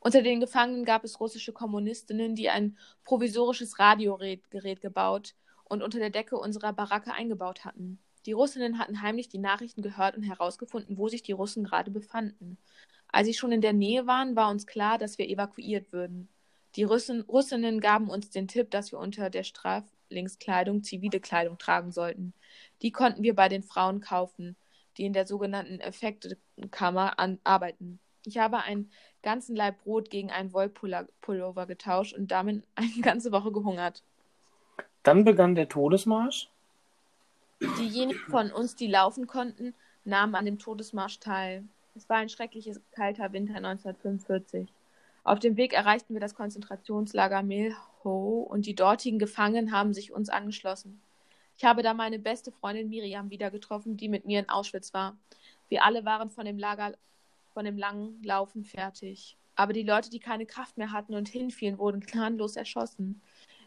Unter 0.00 0.22
den 0.22 0.40
Gefangenen 0.40 0.84
gab 0.84 1.04
es 1.04 1.20
russische 1.20 1.52
Kommunistinnen, 1.52 2.34
die 2.34 2.50
ein 2.50 2.76
provisorisches 3.04 3.78
Radiogerät 3.78 4.80
gebaut 4.80 5.34
und 5.64 5.82
unter 5.82 5.98
der 5.98 6.10
Decke 6.10 6.36
unserer 6.36 6.72
Baracke 6.72 7.12
eingebaut 7.12 7.64
hatten. 7.64 7.98
Die 8.26 8.32
Russinnen 8.32 8.78
hatten 8.78 9.02
heimlich 9.02 9.28
die 9.28 9.38
Nachrichten 9.38 9.82
gehört 9.82 10.16
und 10.16 10.22
herausgefunden, 10.22 10.98
wo 10.98 11.08
sich 11.08 11.22
die 11.22 11.32
Russen 11.32 11.64
gerade 11.64 11.90
befanden. 11.90 12.58
Als 13.08 13.26
sie 13.26 13.34
schon 13.34 13.52
in 13.52 13.60
der 13.60 13.72
Nähe 13.72 14.06
waren, 14.06 14.36
war 14.36 14.50
uns 14.50 14.66
klar, 14.66 14.98
dass 14.98 15.18
wir 15.18 15.28
evakuiert 15.28 15.92
würden. 15.92 16.28
Die 16.76 16.84
Russen, 16.84 17.22
Russinnen 17.22 17.80
gaben 17.80 18.10
uns 18.10 18.30
den 18.30 18.48
Tipp, 18.48 18.70
dass 18.70 18.92
wir 18.92 18.98
unter 18.98 19.30
der 19.30 19.44
Straflingskleidung 20.08 20.82
zivile 20.82 21.20
Kleidung 21.20 21.58
tragen 21.58 21.92
sollten. 21.92 22.32
Die 22.82 22.90
konnten 22.90 23.22
wir 23.22 23.34
bei 23.34 23.48
den 23.48 23.62
Frauen 23.62 24.00
kaufen, 24.00 24.56
die 24.96 25.04
in 25.04 25.12
der 25.12 25.26
sogenannten 25.26 25.80
Effektkammer 25.80 27.14
arbeiten. 27.44 28.00
Ich 28.24 28.38
habe 28.38 28.58
einen 28.58 28.90
ganzen 29.22 29.54
Leib 29.54 29.82
Brot 29.82 30.10
gegen 30.10 30.30
einen 30.30 30.52
Wollpullover 30.52 31.66
getauscht 31.66 32.14
und 32.14 32.30
damit 32.30 32.64
eine 32.74 33.00
ganze 33.02 33.32
Woche 33.32 33.52
gehungert. 33.52 34.02
Dann 35.02 35.24
begann 35.24 35.54
der 35.54 35.68
Todesmarsch. 35.68 36.48
Diejenigen 37.60 38.20
von 38.30 38.52
uns, 38.52 38.76
die 38.76 38.86
laufen 38.86 39.26
konnten, 39.26 39.74
nahmen 40.04 40.34
an 40.34 40.44
dem 40.44 40.58
Todesmarsch 40.58 41.18
teil. 41.18 41.64
Es 41.96 42.08
war 42.08 42.18
ein 42.18 42.28
schreckliches 42.28 42.80
kalter 42.92 43.32
Winter 43.32 43.56
1945. 43.56 44.68
Auf 45.28 45.40
dem 45.40 45.58
Weg 45.58 45.74
erreichten 45.74 46.14
wir 46.14 46.22
das 46.22 46.34
Konzentrationslager 46.34 47.42
Milhow 47.42 48.46
und 48.48 48.64
die 48.64 48.74
dortigen 48.74 49.18
Gefangenen 49.18 49.72
haben 49.72 49.92
sich 49.92 50.10
uns 50.10 50.30
angeschlossen. 50.30 51.02
Ich 51.58 51.66
habe 51.66 51.82
da 51.82 51.92
meine 51.92 52.18
beste 52.18 52.50
Freundin 52.50 52.88
Miriam 52.88 53.28
wieder 53.28 53.50
getroffen, 53.50 53.98
die 53.98 54.08
mit 54.08 54.24
mir 54.24 54.40
in 54.40 54.48
Auschwitz 54.48 54.94
war. 54.94 55.18
Wir 55.68 55.84
alle 55.84 56.06
waren 56.06 56.30
von 56.30 56.46
dem 56.46 56.56
Lager, 56.58 56.94
von 57.52 57.66
dem 57.66 57.76
langen 57.76 58.22
Laufen 58.22 58.64
fertig. 58.64 59.36
Aber 59.54 59.74
die 59.74 59.82
Leute, 59.82 60.08
die 60.08 60.18
keine 60.18 60.46
Kraft 60.46 60.78
mehr 60.78 60.92
hatten 60.92 61.14
und 61.14 61.28
hinfielen, 61.28 61.76
wurden 61.76 62.00
gnadenlos 62.00 62.56
erschossen. 62.56 63.20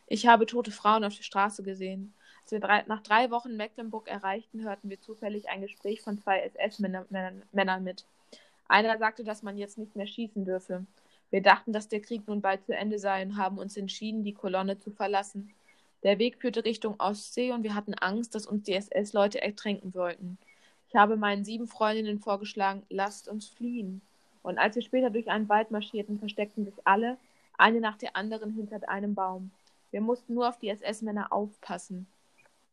Ich 0.08 0.26
habe 0.26 0.48
tote 0.48 0.72
Frauen 0.72 1.04
auf 1.04 1.16
der 1.16 1.22
Straße 1.22 1.62
gesehen. 1.62 2.16
Als 2.42 2.54
wir 2.54 2.60
drei, 2.60 2.86
nach 2.88 3.04
drei 3.04 3.30
Wochen 3.30 3.56
Mecklenburg 3.56 4.08
erreichten, 4.08 4.64
hörten 4.64 4.90
wir 4.90 5.00
zufällig 5.00 5.48
ein 5.48 5.62
Gespräch 5.62 6.02
von 6.02 6.18
zwei 6.18 6.40
SS-Männern 6.40 7.84
mit. 7.84 8.04
Einer 8.68 8.98
sagte, 8.98 9.24
dass 9.24 9.44
man 9.44 9.60
jetzt 9.60 9.78
nicht 9.78 9.96
mehr 9.96 10.08
schießen 10.08 10.44
dürfe. 10.44 10.88
Wir 11.32 11.42
dachten, 11.42 11.74
dass 11.74 11.88
der 11.88 12.02
Krieg 12.02 12.28
nun 12.28 12.42
bald 12.42 12.66
zu 12.66 12.76
Ende 12.76 13.00
sei 13.00 13.24
und 13.24 13.38
haben 13.38 13.58
uns 13.58 13.78
entschieden, 13.78 14.24
die 14.24 14.34
Kolonne 14.34 14.78
zu 14.78 14.92
verlassen. 14.92 15.54
Der 16.04 16.20
Weg 16.20 16.42
führte 16.42 16.66
Richtung 16.66 17.00
Ostsee 17.00 17.52
und 17.52 17.64
wir 17.64 17.74
hatten 17.74 17.94
Angst, 17.94 18.36
dass 18.36 18.46
uns 18.46 18.64
die 18.64 18.74
SS-Leute 18.74 19.42
ertränken 19.42 19.94
wollten. 19.94 20.38
Ich 20.90 20.96
habe 20.96 21.16
meinen 21.16 21.46
sieben 21.46 21.68
Freundinnen 21.68 22.20
vorgeschlagen, 22.20 22.84
lasst 22.90 23.30
uns 23.30 23.48
fliehen. 23.48 24.02
Und 24.44 24.58
als 24.58 24.76
wir 24.76 24.82
später 24.82 25.10
durch 25.10 25.30
einen 25.30 25.48
Wald 25.48 25.72
marschierten, 25.72 26.20
versteckten 26.20 26.66
sich 26.66 26.76
alle, 26.84 27.18
eine 27.58 27.80
nach 27.80 27.98
der 27.98 28.16
anderen 28.16 28.52
hinter 28.52 28.90
einem 28.90 29.16
Baum. 29.16 29.52
Wir 29.92 30.02
mussten 30.02 30.34
nur 30.34 30.50
auf 30.50 30.58
die 30.58 30.70
SS-Männer 30.70 31.32
aufpassen. 31.32 32.08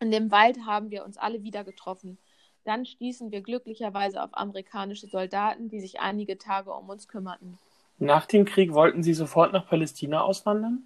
In 0.00 0.10
dem 0.10 0.30
Wald 0.30 0.64
haben 0.64 0.90
wir 0.90 1.04
uns 1.04 1.16
alle 1.16 1.42
wieder 1.42 1.62
getroffen. 1.64 2.18
Dann 2.64 2.86
stießen 2.86 3.30
wir 3.30 3.40
glücklicherweise 3.40 4.22
auf 4.22 4.30
amerikanische 4.32 5.06
Soldaten, 5.06 5.68
die 5.68 5.80
sich 5.80 6.00
einige 6.00 6.38
Tage 6.38 6.72
um 6.72 6.88
uns 6.88 7.08
kümmerten. 7.08 7.58
Nach 7.98 8.26
dem 8.26 8.44
Krieg 8.44 8.72
wollten 8.72 9.02
Sie 9.02 9.14
sofort 9.14 9.52
nach 9.52 9.66
Palästina 9.66 10.22
auswandern? 10.22 10.84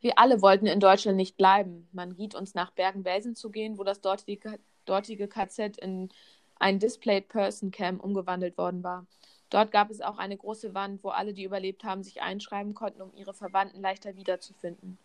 Wir 0.00 0.18
alle 0.18 0.42
wollten 0.42 0.66
in 0.66 0.80
Deutschland 0.80 1.16
nicht 1.16 1.36
bleiben. 1.36 1.88
Man 1.92 2.12
riet 2.12 2.34
uns 2.34 2.54
nach 2.54 2.70
Bergen-Belsen 2.70 3.36
zu 3.36 3.50
gehen, 3.50 3.78
wo 3.78 3.84
das 3.84 4.00
dortige, 4.00 5.28
KZ 5.28 5.78
in 5.78 6.10
ein 6.58 6.78
Displayed 6.78 7.28
Person 7.28 7.70
Camp 7.70 8.02
umgewandelt 8.02 8.58
worden 8.58 8.82
war. 8.82 9.06
Dort 9.48 9.72
gab 9.72 9.90
es 9.90 10.00
auch 10.00 10.18
eine 10.18 10.36
große 10.36 10.74
Wand, 10.74 11.02
wo 11.02 11.08
alle, 11.08 11.32
die 11.32 11.44
überlebt 11.44 11.84
haben, 11.84 12.02
sich 12.02 12.22
einschreiben 12.22 12.74
konnten, 12.74 13.02
um 13.02 13.12
ihre 13.14 13.34
Verwandten 13.34 13.80
leichter 13.80 14.14
wiederzufinden. 14.16 14.98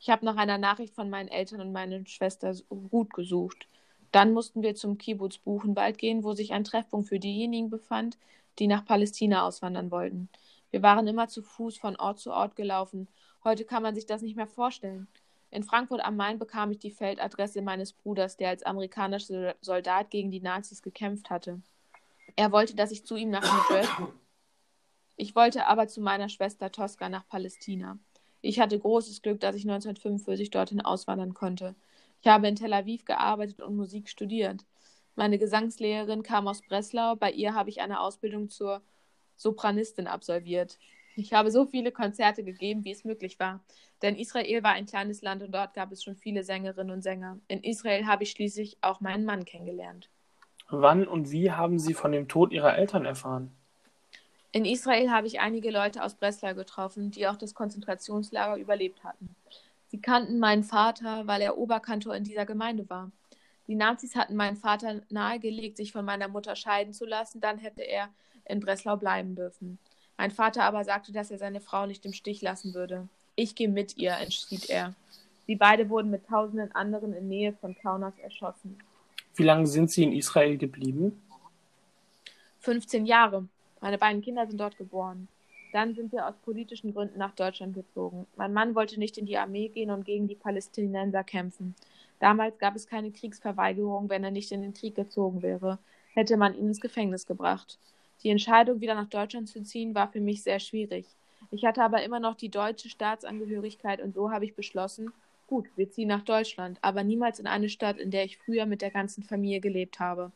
Ich 0.00 0.10
habe 0.10 0.24
nach 0.24 0.36
einer 0.36 0.58
Nachricht 0.58 0.94
von 0.94 1.08
meinen 1.08 1.28
Eltern 1.28 1.60
und 1.60 1.72
meiner 1.72 2.04
Schwester 2.06 2.54
Ruth 2.70 3.12
gesucht. 3.12 3.68
Dann 4.10 4.32
mussten 4.32 4.62
wir 4.62 4.74
zum 4.74 4.98
Kibbutz 4.98 5.38
Buchenwald 5.38 5.98
gehen, 5.98 6.24
wo 6.24 6.32
sich 6.32 6.52
ein 6.52 6.64
Treffpunkt 6.64 7.08
für 7.08 7.20
diejenigen 7.20 7.70
befand, 7.70 8.18
die 8.58 8.66
nach 8.66 8.84
Palästina 8.84 9.46
auswandern 9.46 9.90
wollten. 9.90 10.28
Wir 10.72 10.82
waren 10.82 11.06
immer 11.06 11.28
zu 11.28 11.42
Fuß 11.42 11.76
von 11.76 11.96
Ort 11.96 12.18
zu 12.18 12.32
Ort 12.32 12.56
gelaufen. 12.56 13.06
Heute 13.44 13.64
kann 13.64 13.82
man 13.82 13.94
sich 13.94 14.06
das 14.06 14.22
nicht 14.22 14.36
mehr 14.36 14.46
vorstellen. 14.46 15.06
In 15.50 15.64
Frankfurt 15.64 16.02
am 16.02 16.16
Main 16.16 16.38
bekam 16.38 16.70
ich 16.70 16.78
die 16.78 16.90
Feldadresse 16.90 17.60
meines 17.60 17.92
Bruders, 17.92 18.38
der 18.38 18.48
als 18.48 18.62
amerikanischer 18.62 19.54
Soldat 19.60 20.08
gegen 20.08 20.30
die 20.30 20.40
Nazis 20.40 20.80
gekämpft 20.80 21.28
hatte. 21.28 21.60
Er 22.36 22.52
wollte, 22.52 22.74
dass 22.74 22.90
ich 22.90 23.04
zu 23.04 23.16
ihm 23.16 23.28
nach 23.28 23.42
New 23.42 23.76
Jersey. 23.76 24.06
Ich 25.16 25.36
wollte 25.36 25.66
aber 25.66 25.88
zu 25.88 26.00
meiner 26.00 26.30
Schwester 26.30 26.72
Tosca 26.72 27.10
nach 27.10 27.28
Palästina. 27.28 27.98
Ich 28.40 28.58
hatte 28.58 28.78
großes 28.78 29.20
Glück, 29.20 29.40
dass 29.40 29.54
ich 29.54 29.64
1945 29.64 30.48
dorthin 30.48 30.80
auswandern 30.80 31.34
konnte. 31.34 31.74
Ich 32.22 32.28
habe 32.28 32.48
in 32.48 32.56
Tel 32.56 32.72
Aviv 32.72 33.04
gearbeitet 33.04 33.60
und 33.60 33.76
Musik 33.76 34.08
studiert. 34.08 34.64
Meine 35.16 35.38
Gesangslehrerin 35.38 36.22
kam 36.22 36.48
aus 36.48 36.62
Breslau. 36.62 37.14
Bei 37.14 37.30
ihr 37.30 37.52
habe 37.52 37.68
ich 37.68 37.82
eine 37.82 38.00
Ausbildung 38.00 38.48
zur 38.48 38.80
Sopranistin 39.36 40.06
absolviert. 40.06 40.78
Ich 41.14 41.32
habe 41.32 41.50
so 41.50 41.66
viele 41.66 41.92
Konzerte 41.92 42.42
gegeben, 42.42 42.84
wie 42.84 42.92
es 42.92 43.04
möglich 43.04 43.38
war. 43.38 43.60
Denn 44.00 44.16
Israel 44.16 44.62
war 44.62 44.72
ein 44.72 44.86
kleines 44.86 45.22
Land 45.22 45.42
und 45.42 45.52
dort 45.52 45.74
gab 45.74 45.92
es 45.92 46.02
schon 46.02 46.16
viele 46.16 46.42
Sängerinnen 46.42 46.92
und 46.92 47.02
Sänger. 47.02 47.38
In 47.48 47.62
Israel 47.62 48.06
habe 48.06 48.24
ich 48.24 48.30
schließlich 48.30 48.78
auch 48.80 49.00
meinen 49.00 49.24
Mann 49.24 49.44
kennengelernt. 49.44 50.08
Wann 50.68 51.06
und 51.06 51.30
wie 51.30 51.52
haben 51.52 51.78
Sie 51.78 51.92
von 51.92 52.12
dem 52.12 52.28
Tod 52.28 52.52
Ihrer 52.52 52.76
Eltern 52.76 53.04
erfahren? 53.04 53.52
In 54.52 54.64
Israel 54.64 55.10
habe 55.10 55.26
ich 55.26 55.40
einige 55.40 55.70
Leute 55.70 56.02
aus 56.02 56.14
Breslau 56.14 56.54
getroffen, 56.54 57.10
die 57.10 57.26
auch 57.26 57.36
das 57.36 57.54
Konzentrationslager 57.54 58.56
überlebt 58.56 59.04
hatten. 59.04 59.34
Sie 59.88 60.00
kannten 60.00 60.38
meinen 60.38 60.64
Vater, 60.64 61.26
weil 61.26 61.42
er 61.42 61.58
Oberkantor 61.58 62.14
in 62.14 62.24
dieser 62.24 62.46
Gemeinde 62.46 62.88
war. 62.88 63.10
Die 63.66 63.74
Nazis 63.74 64.16
hatten 64.16 64.34
meinen 64.34 64.56
Vater 64.56 65.02
nahegelegt, 65.10 65.76
sich 65.76 65.92
von 65.92 66.04
meiner 66.04 66.28
Mutter 66.28 66.56
scheiden 66.56 66.92
zu 66.92 67.06
lassen, 67.06 67.40
dann 67.40 67.58
hätte 67.58 67.82
er 67.82 68.08
in 68.44 68.60
Breslau 68.60 68.96
bleiben 68.96 69.34
dürfen. 69.34 69.78
Mein 70.16 70.30
Vater 70.30 70.64
aber 70.64 70.84
sagte, 70.84 71.12
dass 71.12 71.30
er 71.30 71.38
seine 71.38 71.60
Frau 71.60 71.86
nicht 71.86 72.04
im 72.04 72.12
Stich 72.12 72.42
lassen 72.42 72.74
würde. 72.74 73.08
Ich 73.34 73.54
gehe 73.54 73.68
mit 73.68 73.96
ihr, 73.96 74.12
entschied 74.12 74.68
er. 74.68 74.94
Sie 75.46 75.56
beide 75.56 75.88
wurden 75.88 76.10
mit 76.10 76.26
tausenden 76.26 76.72
anderen 76.72 77.12
in 77.12 77.28
Nähe 77.28 77.52
von 77.54 77.74
Kaunas 77.74 78.18
erschossen. 78.18 78.78
Wie 79.34 79.42
lange 79.42 79.66
sind 79.66 79.90
Sie 79.90 80.04
in 80.04 80.12
Israel 80.12 80.56
geblieben? 80.56 81.20
15 82.60 83.06
Jahre. 83.06 83.48
Meine 83.80 83.98
beiden 83.98 84.22
Kinder 84.22 84.46
sind 84.46 84.60
dort 84.60 84.76
geboren. 84.76 85.28
Dann 85.72 85.94
sind 85.94 86.12
wir 86.12 86.26
aus 86.28 86.34
politischen 86.44 86.92
Gründen 86.92 87.18
nach 87.18 87.34
Deutschland 87.34 87.74
gezogen. 87.74 88.26
Mein 88.36 88.52
Mann 88.52 88.74
wollte 88.74 88.98
nicht 88.98 89.16
in 89.16 89.26
die 89.26 89.38
Armee 89.38 89.68
gehen 89.68 89.90
und 89.90 90.04
gegen 90.04 90.28
die 90.28 90.34
Palästinenser 90.34 91.24
kämpfen. 91.24 91.74
Damals 92.20 92.58
gab 92.58 92.76
es 92.76 92.86
keine 92.86 93.10
Kriegsverweigerung, 93.10 94.08
wenn 94.08 94.22
er 94.22 94.30
nicht 94.30 94.52
in 94.52 94.62
den 94.62 94.74
Krieg 94.74 94.94
gezogen 94.94 95.42
wäre, 95.42 95.78
hätte 96.14 96.36
man 96.36 96.54
ihn 96.54 96.68
ins 96.68 96.80
Gefängnis 96.80 97.26
gebracht. 97.26 97.78
Die 98.22 98.30
Entscheidung, 98.30 98.80
wieder 98.80 98.94
nach 98.94 99.08
Deutschland 99.08 99.48
zu 99.48 99.62
ziehen, 99.62 99.94
war 99.94 100.08
für 100.08 100.20
mich 100.20 100.42
sehr 100.42 100.60
schwierig. 100.60 101.06
Ich 101.50 101.64
hatte 101.64 101.82
aber 101.82 102.02
immer 102.02 102.20
noch 102.20 102.36
die 102.36 102.48
deutsche 102.48 102.88
Staatsangehörigkeit 102.88 104.00
und 104.00 104.14
so 104.14 104.30
habe 104.30 104.44
ich 104.44 104.54
beschlossen, 104.54 105.12
gut, 105.48 105.66
wir 105.76 105.90
ziehen 105.90 106.08
nach 106.08 106.22
Deutschland, 106.22 106.78
aber 106.82 107.04
niemals 107.04 107.38
in 107.38 107.46
eine 107.46 107.68
Stadt, 107.68 107.98
in 107.98 108.10
der 108.10 108.24
ich 108.24 108.38
früher 108.38 108.64
mit 108.64 108.80
der 108.80 108.90
ganzen 108.90 109.22
Familie 109.22 109.60
gelebt 109.60 110.00
habe. 110.00 110.32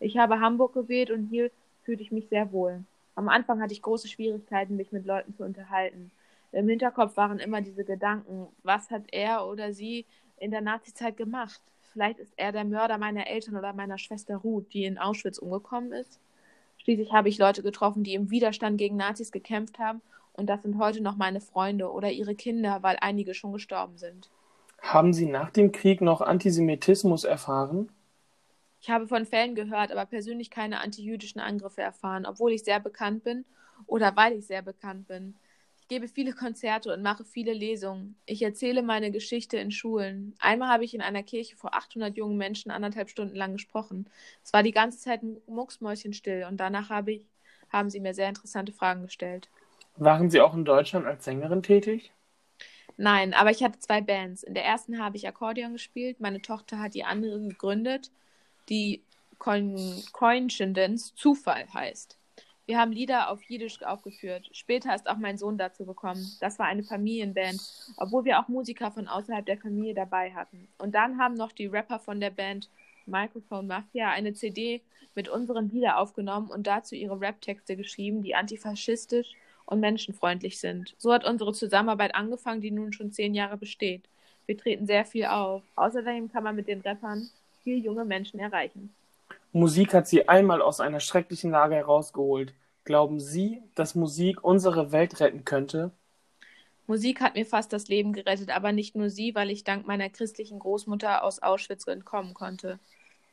Ich 0.00 0.16
habe 0.16 0.40
Hamburg 0.40 0.74
gewählt 0.74 1.10
und 1.10 1.26
hier 1.26 1.50
fühlte 1.84 2.02
ich 2.02 2.10
mich 2.10 2.28
sehr 2.28 2.50
wohl. 2.52 2.82
Am 3.14 3.28
Anfang 3.28 3.60
hatte 3.60 3.72
ich 3.72 3.82
große 3.82 4.08
Schwierigkeiten, 4.08 4.76
mich 4.76 4.90
mit 4.90 5.06
Leuten 5.06 5.34
zu 5.34 5.44
unterhalten. 5.44 6.10
Im 6.52 6.68
Hinterkopf 6.68 7.16
waren 7.16 7.38
immer 7.38 7.60
diese 7.60 7.84
Gedanken, 7.84 8.48
was 8.62 8.90
hat 8.90 9.04
er 9.12 9.46
oder 9.46 9.72
sie 9.72 10.06
in 10.38 10.50
der 10.50 10.62
Nazizeit 10.62 11.16
gemacht? 11.16 11.60
Vielleicht 11.92 12.18
ist 12.18 12.32
er 12.36 12.52
der 12.52 12.64
Mörder 12.64 12.98
meiner 12.98 13.26
Eltern 13.26 13.56
oder 13.56 13.72
meiner 13.72 13.98
Schwester 13.98 14.36
Ruth, 14.36 14.72
die 14.72 14.84
in 14.84 14.98
Auschwitz 14.98 15.38
umgekommen 15.38 15.92
ist. 15.92 16.18
Schließlich 16.86 17.12
habe 17.12 17.28
ich 17.28 17.38
Leute 17.38 17.64
getroffen, 17.64 18.04
die 18.04 18.14
im 18.14 18.30
Widerstand 18.30 18.78
gegen 18.78 18.94
Nazis 18.94 19.32
gekämpft 19.32 19.80
haben 19.80 20.02
und 20.34 20.46
das 20.46 20.62
sind 20.62 20.78
heute 20.78 21.02
noch 21.02 21.16
meine 21.16 21.40
Freunde 21.40 21.90
oder 21.90 22.12
ihre 22.12 22.36
Kinder, 22.36 22.80
weil 22.84 22.96
einige 23.00 23.34
schon 23.34 23.52
gestorben 23.52 23.98
sind. 23.98 24.30
Haben 24.80 25.12
Sie 25.12 25.26
nach 25.26 25.50
dem 25.50 25.72
Krieg 25.72 26.00
noch 26.00 26.20
Antisemitismus 26.20 27.24
erfahren? 27.24 27.88
Ich 28.80 28.88
habe 28.88 29.08
von 29.08 29.26
Fällen 29.26 29.56
gehört, 29.56 29.90
aber 29.90 30.06
persönlich 30.06 30.48
keine 30.48 30.80
antijüdischen 30.80 31.40
Angriffe 31.40 31.82
erfahren, 31.82 32.24
obwohl 32.24 32.52
ich 32.52 32.62
sehr 32.62 32.78
bekannt 32.78 33.24
bin 33.24 33.44
oder 33.88 34.14
weil 34.14 34.34
ich 34.34 34.46
sehr 34.46 34.62
bekannt 34.62 35.08
bin. 35.08 35.34
Ich 35.86 35.88
gebe 35.88 36.08
viele 36.08 36.32
Konzerte 36.32 36.92
und 36.92 37.00
mache 37.00 37.24
viele 37.24 37.52
Lesungen. 37.52 38.16
Ich 38.26 38.42
erzähle 38.42 38.82
meine 38.82 39.12
Geschichte 39.12 39.56
in 39.56 39.70
Schulen. 39.70 40.34
Einmal 40.40 40.68
habe 40.68 40.84
ich 40.84 40.94
in 40.94 41.00
einer 41.00 41.22
Kirche 41.22 41.54
vor 41.54 41.74
800 41.74 42.16
jungen 42.16 42.36
Menschen 42.36 42.72
anderthalb 42.72 43.08
Stunden 43.08 43.36
lang 43.36 43.52
gesprochen. 43.52 44.10
Es 44.42 44.52
war 44.52 44.64
die 44.64 44.72
ganze 44.72 44.98
Zeit 44.98 45.20
mucksmäuschenstill 45.46 46.44
und 46.50 46.56
danach 46.56 46.90
habe 46.90 47.12
ich, 47.12 47.28
haben 47.68 47.88
sie 47.88 48.00
mir 48.00 48.14
sehr 48.14 48.28
interessante 48.28 48.72
Fragen 48.72 49.02
gestellt. 49.02 49.48
Waren 49.94 50.28
Sie 50.28 50.40
auch 50.40 50.54
in 50.54 50.64
Deutschland 50.64 51.06
als 51.06 51.24
Sängerin 51.24 51.62
tätig? 51.62 52.10
Nein, 52.96 53.32
aber 53.32 53.52
ich 53.52 53.62
hatte 53.62 53.78
zwei 53.78 54.00
Bands. 54.00 54.42
In 54.42 54.54
der 54.54 54.64
ersten 54.64 55.00
habe 55.00 55.16
ich 55.16 55.28
Akkordeon 55.28 55.74
gespielt. 55.74 56.18
Meine 56.18 56.42
Tochter 56.42 56.80
hat 56.80 56.94
die 56.94 57.04
andere 57.04 57.38
gegründet, 57.38 58.10
die 58.68 59.04
Coincidence 59.38 61.14
Zufall 61.14 61.72
heißt. 61.72 62.18
Wir 62.66 62.78
haben 62.78 62.90
Lieder 62.90 63.30
auf 63.30 63.42
Jiddisch 63.44 63.80
aufgeführt. 63.84 64.48
Später 64.52 64.92
ist 64.92 65.08
auch 65.08 65.18
mein 65.18 65.38
Sohn 65.38 65.56
dazu 65.56 65.86
gekommen. 65.86 66.26
Das 66.40 66.58
war 66.58 66.66
eine 66.66 66.82
Familienband, 66.82 67.60
obwohl 67.96 68.24
wir 68.24 68.40
auch 68.40 68.48
Musiker 68.48 68.90
von 68.90 69.06
außerhalb 69.06 69.46
der 69.46 69.56
Familie 69.56 69.94
dabei 69.94 70.34
hatten. 70.34 70.66
Und 70.78 70.96
dann 70.96 71.18
haben 71.18 71.34
noch 71.34 71.52
die 71.52 71.66
Rapper 71.66 72.00
von 72.00 72.18
der 72.18 72.30
Band 72.30 72.68
Microphone 73.06 73.68
Mafia 73.68 74.10
eine 74.10 74.34
CD 74.34 74.82
mit 75.14 75.28
unseren 75.28 75.70
Liedern 75.70 75.94
aufgenommen 75.94 76.50
und 76.50 76.66
dazu 76.66 76.96
ihre 76.96 77.20
Rap-Texte 77.20 77.76
geschrieben, 77.76 78.22
die 78.22 78.34
antifaschistisch 78.34 79.34
und 79.64 79.78
menschenfreundlich 79.78 80.58
sind. 80.58 80.96
So 80.98 81.12
hat 81.12 81.24
unsere 81.24 81.52
Zusammenarbeit 81.52 82.16
angefangen, 82.16 82.60
die 82.60 82.72
nun 82.72 82.92
schon 82.92 83.12
zehn 83.12 83.34
Jahre 83.34 83.56
besteht. 83.56 84.08
Wir 84.46 84.58
treten 84.58 84.86
sehr 84.86 85.04
viel 85.04 85.26
auf. 85.26 85.62
Außerdem 85.76 86.32
kann 86.32 86.42
man 86.42 86.56
mit 86.56 86.66
den 86.66 86.80
Rappern 86.80 87.30
viel 87.62 87.78
junge 87.78 88.04
Menschen 88.04 88.40
erreichen. 88.40 88.92
Musik 89.56 89.94
hat 89.94 90.06
Sie 90.06 90.28
einmal 90.28 90.60
aus 90.60 90.80
einer 90.80 91.00
schrecklichen 91.00 91.50
Lage 91.50 91.76
herausgeholt. 91.76 92.52
Glauben 92.84 93.20
Sie, 93.20 93.62
dass 93.74 93.94
Musik 93.94 94.44
unsere 94.44 94.92
Welt 94.92 95.18
retten 95.18 95.46
könnte? 95.46 95.92
Musik 96.86 97.22
hat 97.22 97.36
mir 97.36 97.46
fast 97.46 97.72
das 97.72 97.88
Leben 97.88 98.12
gerettet, 98.12 98.54
aber 98.54 98.72
nicht 98.72 98.96
nur 98.96 99.08
sie, 99.08 99.34
weil 99.34 99.50
ich 99.50 99.64
dank 99.64 99.86
meiner 99.86 100.10
christlichen 100.10 100.58
Großmutter 100.58 101.24
aus 101.24 101.42
Auschwitz 101.42 101.86
entkommen 101.86 102.34
konnte. 102.34 102.78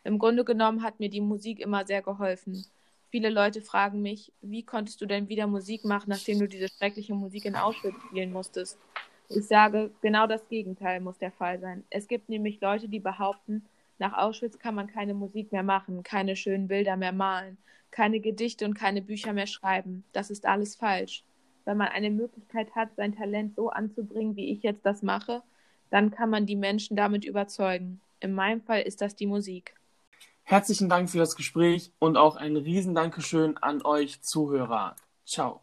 Im 0.06 0.18
Grunde 0.18 0.46
genommen 0.46 0.82
hat 0.82 1.02
mir 1.02 1.10
die 1.10 1.20
Musik 1.20 1.60
immer 1.60 1.86
sehr 1.86 2.02
geholfen. 2.02 2.66
Viele 3.12 3.30
Leute 3.30 3.60
fragen 3.62 4.02
mich, 4.02 4.32
wie 4.42 4.64
konntest 4.64 5.02
du 5.02 5.06
denn 5.06 5.28
wieder 5.28 5.48
Musik 5.48 5.84
machen, 5.84 6.10
nachdem 6.10 6.40
du 6.40 6.48
diese 6.48 6.70
schreckliche 6.70 7.14
Musik 7.14 7.44
in 7.44 7.58
Auschwitz 7.58 7.96
spielen 8.08 8.32
musstest? 8.32 8.80
Ich 9.28 9.46
sage, 9.46 9.92
genau 10.02 10.26
das 10.26 10.48
Gegenteil 10.48 11.02
muss 11.02 11.18
der 11.18 11.32
Fall 11.34 11.60
sein. 11.60 11.84
Es 11.90 12.08
gibt 12.08 12.30
nämlich 12.30 12.62
Leute, 12.62 12.88
die 12.88 13.02
behaupten, 13.02 13.66
nach 14.00 14.14
Auschwitz 14.18 14.60
kann 14.60 14.76
man 14.76 14.88
keine 14.88 15.14
Musik 15.14 15.52
mehr 15.52 15.64
machen, 15.64 16.04
keine 16.04 16.36
schönen 16.36 16.68
Bilder 16.68 16.98
mehr 16.98 17.12
malen, 17.12 17.58
keine 17.92 18.20
Gedichte 18.20 18.66
und 18.66 18.74
keine 18.74 19.02
Bücher 19.02 19.34
mehr 19.34 19.48
schreiben. 19.48 20.04
Das 20.14 20.30
ist 20.30 20.46
alles 20.46 20.76
falsch. 20.76 21.24
Wenn 21.66 21.78
man 21.78 21.90
eine 21.90 22.10
Möglichkeit 22.10 22.76
hat, 22.76 22.96
sein 22.96 23.16
Talent 23.16 23.56
so 23.56 23.70
anzubringen, 23.70 24.36
wie 24.36 24.52
ich 24.52 24.64
jetzt 24.64 24.86
das 24.86 25.02
mache, 25.02 25.42
dann 25.90 26.12
kann 26.12 26.30
man 26.30 26.46
die 26.46 26.56
Menschen 26.56 26.98
damit 26.98 27.24
überzeugen. 27.24 28.02
In 28.20 28.34
meinem 28.34 28.62
Fall 28.62 28.82
ist 28.82 29.02
das 29.02 29.16
die 29.16 29.28
Musik. 29.28 29.76
Herzlichen 30.44 30.90
Dank 30.90 31.10
für 31.10 31.20
das 31.20 31.36
Gespräch 31.36 31.92
und 32.00 32.18
auch 32.18 32.36
ein 32.36 32.58
Riesendankeschön 32.58 33.58
an 33.58 33.82
euch 33.86 34.22
Zuhörer. 34.22 34.96
Ciao. 35.26 35.62